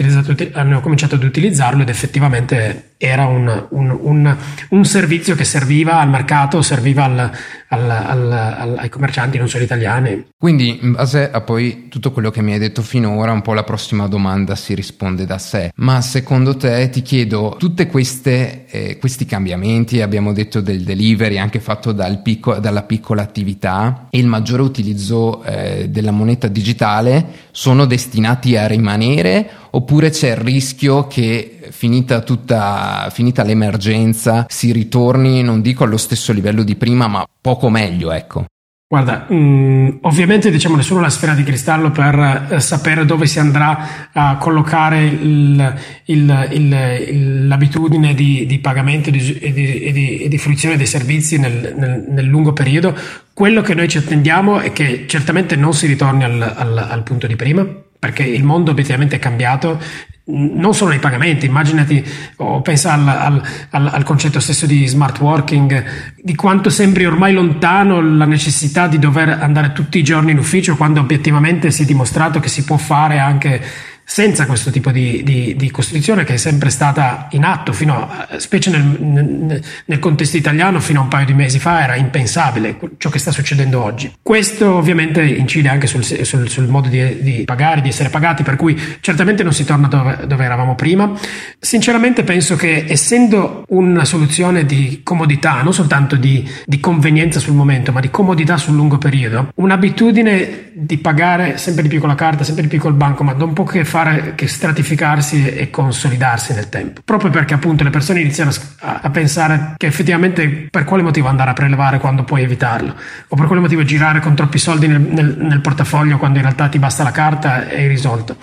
hanno, 0.52 0.80
cominciato 0.80 1.16
ad 1.16 1.22
utilizzarlo 1.22 1.82
ed 1.82 1.88
effettivamente 1.88 2.92
era 2.96 3.26
un, 3.26 3.66
un, 3.70 3.90
un, 3.90 4.36
un 4.70 4.84
servizio 4.84 5.34
che 5.34 5.44
serviva 5.44 5.98
al 5.98 6.08
mercato, 6.08 6.62
serviva 6.62 7.04
al, 7.04 7.30
al, 7.74 8.32
al, 8.32 8.74
ai 8.78 8.88
commercianti 8.88 9.38
non 9.38 9.48
solo 9.48 9.64
italiani. 9.64 10.26
Quindi 10.38 10.78
in 10.82 10.92
base 10.92 11.30
a 11.30 11.40
poi 11.40 11.88
tutto 11.88 12.12
quello 12.12 12.30
che 12.30 12.42
mi 12.42 12.52
hai 12.52 12.58
detto 12.58 12.82
finora, 12.82 13.32
un 13.32 13.42
po' 13.42 13.54
la 13.54 13.64
prossima 13.64 14.06
domanda 14.08 14.54
si 14.54 14.74
risponde 14.74 15.26
da 15.26 15.38
sé. 15.38 15.72
Ma 15.76 16.00
secondo 16.00 16.56
te 16.56 16.88
ti 16.90 17.02
chiedo, 17.02 17.56
tutti 17.58 17.82
eh, 17.90 18.98
questi 18.98 19.26
cambiamenti, 19.26 20.00
abbiamo 20.00 20.32
detto 20.32 20.60
del 20.60 20.82
delivery 20.82 21.38
anche 21.38 21.60
fatto 21.60 21.92
dal 21.92 22.22
picco, 22.22 22.58
dalla 22.58 22.82
piccola 22.82 23.22
attività 23.22 24.06
e 24.10 24.18
il 24.18 24.26
maggiore 24.26 24.62
utilizzo 24.62 25.42
eh, 25.44 25.88
della 25.88 26.10
moneta 26.10 26.48
digitale 26.48 27.42
sono 27.50 27.84
destinati 27.84 28.56
a 28.56 28.66
rimanere 28.66 29.62
oppure 29.74 30.10
c'è 30.10 30.30
il 30.30 30.36
rischio 30.36 31.06
che 31.06 31.68
finita 31.70 32.20
tutta 32.20 33.08
finita 33.12 33.42
l'emergenza 33.42 34.46
si 34.48 34.72
ritorni 34.72 35.42
non 35.42 35.60
dico 35.60 35.84
allo 35.84 35.96
stesso 35.96 36.32
livello 36.32 36.62
di 36.62 36.76
prima 36.76 37.08
ma 37.08 37.24
poco 37.40 37.68
meglio 37.68 38.12
ecco. 38.12 38.46
Guarda, 38.86 39.26
mh, 39.28 39.34
mm, 39.34 39.88
ovviamente 40.02 40.50
diciamo 40.50 40.76
nessuno 40.76 41.00
ha 41.00 41.02
la 41.02 41.10
sfera 41.10 41.34
di 41.34 41.42
cristallo 41.42 41.90
per 41.90 42.48
eh, 42.50 42.60
sapere 42.60 43.04
dove 43.04 43.26
si 43.26 43.40
andrà 43.40 44.10
a 44.12 44.36
collocare 44.36 45.04
il, 45.04 45.74
il, 46.04 46.48
il, 46.52 47.48
l'abitudine 47.48 48.14
di, 48.14 48.46
di 48.46 48.58
pagamento 48.60 49.08
e 49.08 49.12
di, 49.12 49.92
di, 49.92 50.28
di, 50.28 50.38
fruizione 50.38 50.76
dei 50.76 50.86
servizi 50.86 51.38
nel, 51.38 51.74
nel, 51.76 52.04
nel 52.08 52.24
lungo 52.26 52.52
periodo. 52.52 52.94
Quello 53.32 53.62
che 53.62 53.74
noi 53.74 53.88
ci 53.88 53.98
attendiamo 53.98 54.60
è 54.60 54.72
che 54.72 55.06
certamente 55.08 55.56
non 55.56 55.74
si 55.74 55.88
ritorni 55.88 56.22
al, 56.22 56.40
al, 56.40 56.78
al 56.78 57.02
punto 57.02 57.26
di 57.26 57.34
prima, 57.34 57.66
perché 58.04 58.22
il 58.22 58.44
mondo 58.44 58.70
obiettivamente 58.70 59.16
è 59.16 59.18
cambiato 59.18 59.80
non 60.26 60.74
solo 60.74 60.90
nei 60.90 60.98
pagamenti, 60.98 61.46
immaginati 61.46 62.02
o 62.36 62.60
pensa 62.60 62.92
al, 62.92 63.08
al, 63.08 63.42
al, 63.70 63.86
al, 63.92 64.02
concetto 64.04 64.40
stesso 64.40 64.64
di 64.66 64.86
smart 64.86 65.20
working, 65.20 65.84
di 66.16 66.34
quanto 66.34 66.70
sembri 66.70 67.04
ormai 67.06 67.32
lontano 67.32 68.00
la 68.00 68.24
necessità 68.24 68.86
di 68.86 68.98
dover 68.98 69.28
andare 69.28 69.72
tutti 69.72 69.98
i 69.98 70.02
giorni 70.02 70.32
in 70.32 70.38
ufficio 70.38 70.76
quando 70.76 71.00
obiettivamente 71.00 71.70
si 71.70 71.82
è 71.82 71.86
dimostrato 71.86 72.40
che 72.40 72.48
si 72.48 72.64
può 72.64 72.76
fare 72.76 73.18
anche 73.18 73.60
senza 74.04 74.46
questo 74.46 74.70
tipo 74.70 74.90
di, 74.90 75.22
di, 75.24 75.56
di, 75.56 75.70
costruzione 75.70 76.24
che 76.24 76.34
è 76.34 76.36
sempre 76.36 76.68
stata 76.68 77.28
in 77.30 77.42
atto, 77.42 77.74
a, 77.86 78.28
specie 78.36 78.70
nel, 78.70 78.82
nel, 79.00 79.62
nel, 79.86 79.98
contesto 79.98 80.36
italiano, 80.36 80.78
fino 80.78 81.00
a 81.00 81.02
un 81.02 81.08
paio 81.08 81.24
di 81.24 81.32
mesi 81.32 81.58
fa 81.58 81.82
era 81.82 81.96
impensabile 81.96 82.78
ciò 82.98 83.08
che 83.08 83.18
sta 83.18 83.32
succedendo 83.32 83.82
oggi. 83.82 84.12
Questo 84.22 84.74
ovviamente 84.74 85.22
incide 85.22 85.68
anche 85.68 85.86
sul, 85.86 86.04
sul, 86.04 86.48
sul 86.48 86.68
modo 86.68 86.88
di, 86.88 87.22
di, 87.22 87.42
pagare, 87.44 87.80
di 87.80 87.88
essere 87.88 88.10
pagati, 88.10 88.42
per 88.42 88.56
cui 88.56 88.78
certamente 89.00 89.42
non 89.42 89.54
si 89.54 89.64
torna 89.64 89.88
dove, 89.88 90.26
dove 90.26 90.44
eravamo 90.44 90.74
prima. 90.74 91.10
Sinceramente 91.58 92.24
penso 92.24 92.56
che 92.56 92.84
essendo 92.86 93.64
una 93.68 94.04
soluzione 94.04 94.66
di 94.66 95.00
comodità, 95.02 95.62
non 95.62 95.72
soltanto 95.72 96.16
di, 96.16 96.48
di 96.66 96.78
convenienza 96.78 97.40
sul 97.40 97.54
momento, 97.54 97.90
ma 97.90 98.00
di 98.00 98.10
comodità 98.10 98.58
sul 98.58 98.74
lungo 98.74 98.98
periodo, 98.98 99.48
un'abitudine 99.56 100.72
di 100.74 100.98
pagare 100.98 101.56
sempre 101.56 101.82
di 101.82 101.88
più 101.88 102.00
con 102.00 102.08
la 102.08 102.14
carta, 102.14 102.44
sempre 102.44 102.64
di 102.64 102.68
più 102.68 102.78
col 102.78 102.94
banco, 102.94 103.24
ma 103.24 103.32
non 103.32 103.52
può 103.52 103.64
che 103.64 103.84
fare 103.94 104.34
che 104.34 104.48
stratificarsi 104.48 105.46
e 105.46 105.70
consolidarsi 105.70 106.52
nel 106.52 106.68
tempo. 106.68 107.00
Proprio 107.04 107.30
perché 107.30 107.54
appunto 107.54 107.84
le 107.84 107.90
persone 107.90 108.20
iniziano 108.20 108.50
a, 108.80 108.98
a 109.02 109.10
pensare 109.10 109.74
che 109.76 109.86
effettivamente 109.86 110.66
per 110.68 110.82
quale 110.82 111.04
motivo 111.04 111.28
andare 111.28 111.50
a 111.50 111.52
prelevare 111.52 112.00
quando 112.00 112.24
puoi 112.24 112.42
evitarlo, 112.42 112.92
o 113.28 113.36
per 113.36 113.46
quale 113.46 113.60
motivo 113.60 113.84
girare 113.84 114.18
con 114.18 114.34
troppi 114.34 114.58
soldi 114.58 114.88
nel, 114.88 115.00
nel, 115.00 115.36
nel 115.38 115.60
portafoglio 115.60 116.18
quando 116.18 116.38
in 116.38 116.44
realtà 116.44 116.66
ti 116.68 116.80
basta 116.80 117.04
la 117.04 117.12
carta 117.12 117.68
e 117.68 117.82
hai 117.82 117.88
risolto. 117.88 118.36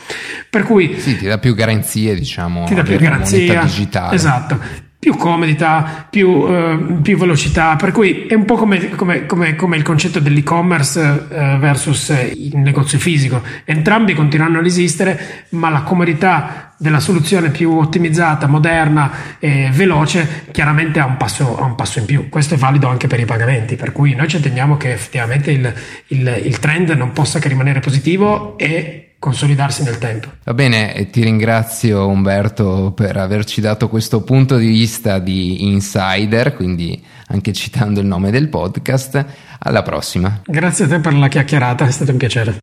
Per 0.50 0.64
cui 0.64 0.98
sì, 0.98 1.18
ti 1.18 1.28
dà 1.28 1.38
più 1.38 1.54
garanzie, 1.54 2.16
diciamo, 2.16 2.64
ti 2.64 2.74
dà 2.74 2.84
più 2.84 2.98
garanzia 2.98 3.62
digitale. 3.62 4.16
Esatto 4.16 4.90
più 5.02 5.16
comodità, 5.16 6.06
più, 6.08 6.30
uh, 6.30 7.02
più, 7.02 7.18
velocità, 7.18 7.76
per 7.76 7.92
cui 7.92 8.28
è 8.28 8.36
un 8.36 8.46
po' 8.46 8.54
come, 8.54 8.92
come, 8.92 9.26
come, 9.26 9.56
come 9.56 9.76
il 9.76 9.82
concetto 9.82 10.20
dell'e-commerce 10.20 11.00
uh, 11.00 11.58
versus 11.58 12.10
il 12.36 12.56
negozio 12.58 13.00
fisico. 13.00 13.42
Entrambi 13.66 14.14
continueranno 14.14 14.60
ad 14.60 14.66
esistere, 14.68 15.48
ma 15.50 15.70
la 15.72 15.82
comodità 15.82 16.76
della 16.78 17.00
soluzione 17.00 17.50
più 17.50 17.72
ottimizzata, 17.72 18.46
moderna 18.46 19.12
e 19.40 19.70
veloce 19.72 20.46
chiaramente 20.52 21.00
ha 21.00 21.06
un 21.08 21.18
passo, 21.18 21.58
ha 21.58 21.64
un 21.64 21.74
passo 21.74 21.98
in 21.98 22.06
più. 22.06 22.30
Questo 22.30 22.54
è 22.54 22.58
valido 22.58 22.88
anche 22.88 23.08
per 23.08 23.20
i 23.20 23.26
pagamenti, 23.26 23.78
per 23.78 23.92
cui 23.94 24.14
noi 24.14 24.28
ci 24.28 24.36
attendiamo 24.36 24.78
che 24.78 24.92
effettivamente 24.92 25.50
il, 25.50 25.74
il, 26.10 26.42
il 26.44 26.60
trend 26.60 26.92
non 26.92 27.12
possa 27.12 27.40
che 27.40 27.48
rimanere 27.48 27.80
positivo 27.80 28.56
e 28.56 29.11
consolidarsi 29.22 29.84
nel 29.84 30.00
tempo. 30.00 30.30
Va 30.44 30.56
bene, 30.56 31.08
ti 31.12 31.22
ringrazio 31.22 32.08
Umberto 32.08 32.92
per 32.96 33.18
averci 33.18 33.62
dato 33.62 33.88
questo 33.88 34.24
punto 34.24 34.58
di 34.58 34.68
vista 34.68 35.20
di 35.20 35.64
insider, 35.68 36.56
quindi 36.56 37.00
anche 37.28 37.54
citando 37.54 38.00
il 38.00 38.08
nome 38.08 38.32
del 38.32 38.50
podcast. 38.50 39.24
Alla 39.64 39.84
prossima. 39.84 40.42
Grazie 40.44 40.86
a 40.86 40.88
te 40.88 41.00
per 41.00 41.14
la 41.14 41.28
chiacchierata, 41.28 41.86
è 41.86 41.92
stato 41.92 42.10
un 42.10 42.18
piacere. 42.18 42.58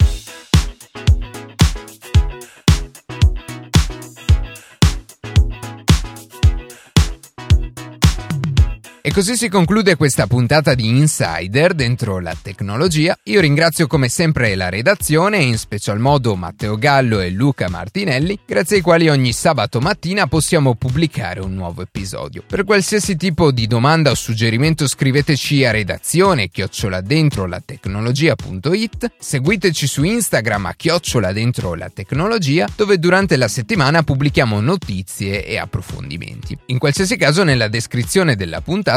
E 9.09 9.11
così 9.11 9.37
si 9.37 9.49
conclude 9.49 9.97
questa 9.97 10.27
puntata 10.27 10.75
di 10.75 10.87
Insider 10.87 11.73
dentro 11.73 12.21
la 12.21 12.37
tecnologia. 12.39 13.19
Io 13.23 13.41
ringrazio 13.41 13.87
come 13.87 14.11
sempre 14.11 14.55
la 14.55 14.69
redazione 14.69 15.39
e 15.39 15.45
in 15.45 15.57
special 15.57 15.99
modo 15.99 16.37
Matteo 16.37 16.77
Gallo 16.77 17.21
e 17.21 17.31
Luca 17.31 17.71
Martinelli, 17.71 18.39
grazie 18.45 18.77
ai 18.77 18.83
quali 18.83 19.09
ogni 19.09 19.33
sabato 19.33 19.81
mattina 19.81 20.27
possiamo 20.27 20.75
pubblicare 20.75 21.41
un 21.41 21.55
nuovo 21.55 21.81
episodio. 21.81 22.45
Per 22.47 22.65
qualsiasi 22.65 23.17
tipo 23.17 23.51
di 23.51 23.67
domanda 23.67 24.11
o 24.11 24.15
suggerimento 24.15 24.87
scriveteci 24.87 25.65
a 25.65 25.71
redazione 25.71 26.51
chiocciola 26.51 27.01
dentro 27.01 27.47
la 27.47 27.63
tecnologia.it, 27.65 29.13
seguiteci 29.19 29.87
su 29.87 30.05
Instagram 30.05 30.67
a 30.67 30.75
chiocciola 30.75 31.33
dove 32.77 32.99
durante 32.99 33.39
la 33.39 33.49
settimana 33.49 34.03
pubblichiamo 34.03 34.61
notizie 34.61 35.47
e 35.47 35.57
approfondimenti. 35.57 36.59
In 36.67 36.77
qualsiasi 36.77 37.17
caso 37.17 37.43
nella 37.43 37.69
descrizione 37.69 38.37
della 38.37 38.61
puntata 38.61 38.97